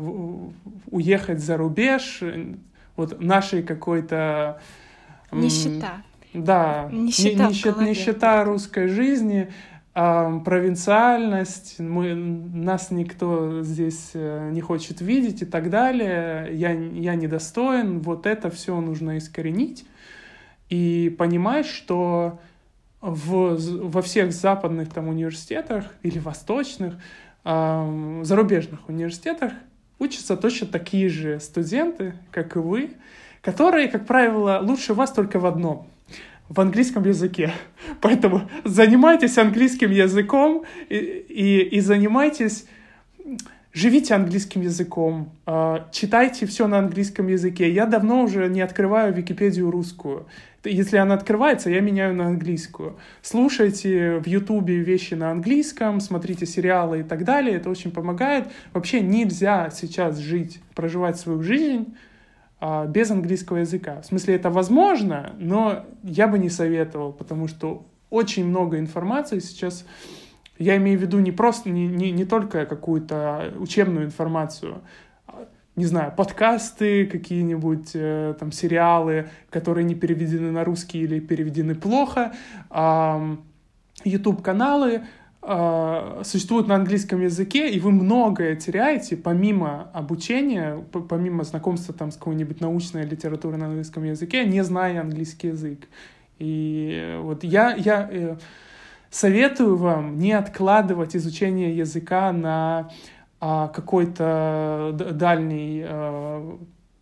[0.89, 2.23] уехать за рубеж,
[2.95, 4.59] вот нашей какой-то...
[5.31, 6.01] Нищета.
[6.35, 9.51] Да, нищета, нищета, нищета русской жизни,
[9.93, 17.15] э, провинциальность, мы, нас никто здесь э, не хочет видеть и так далее, я, я
[17.15, 19.85] недостоин, вот это все нужно искоренить.
[20.69, 22.39] И понимать, что
[22.99, 26.95] в, во всех западных там университетах или восточных,
[27.45, 29.53] э, зарубежных университетах
[29.99, 32.91] учатся точно такие же студенты, как и вы,
[33.41, 35.87] которые, как правило, лучше вас только в одном—
[36.49, 37.53] в английском языке.
[38.01, 42.65] Поэтому занимайтесь английским языком и, и, и занимайтесь,
[43.73, 47.71] живите английским языком, э, читайте все на английском языке.
[47.71, 50.27] Я давно уже не открываю Википедию русскую.
[50.63, 52.97] Если она открывается, я меняю на английскую.
[53.21, 57.57] Слушайте в Ютубе вещи на английском, смотрите сериалы и так далее.
[57.57, 58.47] Это очень помогает.
[58.73, 61.95] Вообще нельзя сейчас жить, проживать свою жизнь а,
[62.87, 64.01] без английского языка.
[64.01, 69.85] В смысле, это возможно, но я бы не советовал, потому что очень много информации сейчас,
[70.57, 74.81] я имею в виду не просто, не, не, не только какую-то учебную информацию,
[75.27, 81.75] а, не знаю, подкасты, какие-нибудь э, там сериалы, которые не переведены на русский или переведены
[81.75, 82.33] плохо,
[82.69, 83.35] э,
[84.05, 85.03] YouTube-каналы,
[86.23, 92.61] существуют на английском языке, и вы многое теряете помимо обучения, помимо знакомства там с какой-нибудь
[92.61, 95.87] научной литературой на английском языке, не зная английский язык.
[96.39, 98.37] И вот я, я э,
[99.09, 102.89] советую вам не откладывать изучение языка на
[103.39, 106.57] а, какой-то дальний, а,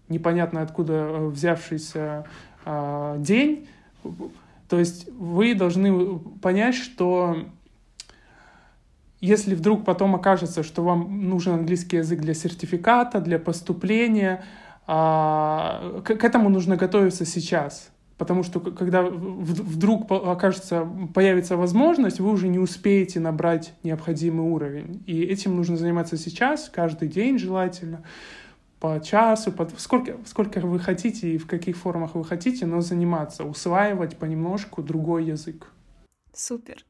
[0.09, 2.25] непонятно откуда взявшийся
[2.65, 3.67] а, день.
[4.69, 7.37] То есть вы должны понять, что
[9.25, 14.43] если вдруг потом окажется, что вам нужен английский язык для сертификата, для поступления,
[14.85, 17.89] к этому нужно готовиться сейчас.
[18.17, 25.01] Потому что когда вдруг окажется, появится возможность, вы уже не успеете набрать необходимый уровень.
[25.07, 28.03] И этим нужно заниматься сейчас, каждый день желательно,
[28.81, 29.69] по часу, по...
[29.77, 35.23] Сколько, сколько вы хотите и в каких формах вы хотите, но заниматься, усваивать понемножку другой
[35.25, 35.71] язык.
[36.33, 36.83] Супер.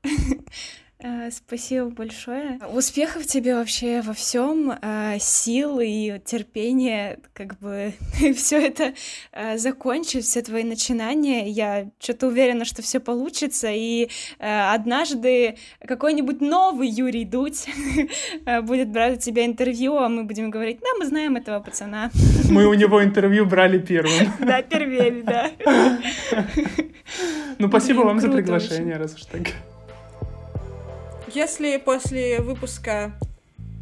[1.04, 2.60] Э, спасибо большое.
[2.74, 7.94] Успехов тебе вообще во всем, э, сил и терпения, как бы
[8.36, 8.94] все это
[9.34, 11.50] э, закончить, все твои начинания.
[11.50, 17.68] Я что-то уверена, что все получится, и однажды какой-нибудь новый Юрий Дудь
[18.64, 22.12] будет брать у тебя интервью, а мы будем говорить, да, мы знаем этого пацана.
[22.50, 24.14] Мы у него интервью брали первым.
[24.40, 25.52] Да, первыми, да.
[27.60, 29.54] Ну, спасибо вам за приглашение, раз уж так.
[31.34, 33.12] Если после выпуска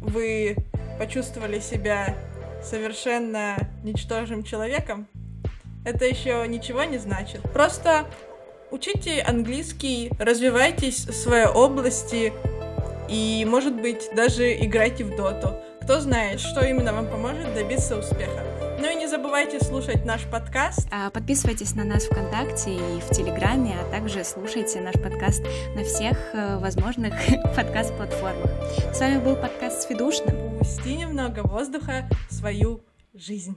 [0.00, 0.56] вы
[0.98, 2.16] почувствовали себя
[2.62, 5.06] совершенно ничтожным человеком,
[5.84, 7.42] это еще ничего не значит.
[7.52, 8.06] Просто
[8.70, 12.32] учите английский, развивайтесь в своей области
[13.10, 15.54] и, может быть, даже играйте в доту.
[15.82, 18.51] Кто знает, что именно вам поможет добиться успеха.
[18.82, 20.88] Ну и не забывайте слушать наш подкаст.
[20.90, 25.40] А, подписывайтесь на нас ВКонтакте и в Телеграме, а также слушайте наш подкаст
[25.76, 27.14] на всех э, возможных
[27.56, 28.50] подкаст-платформах.
[28.92, 30.58] С вами был подкаст с Федушным.
[30.58, 32.80] Пусти немного воздуха в свою
[33.14, 33.56] жизнь.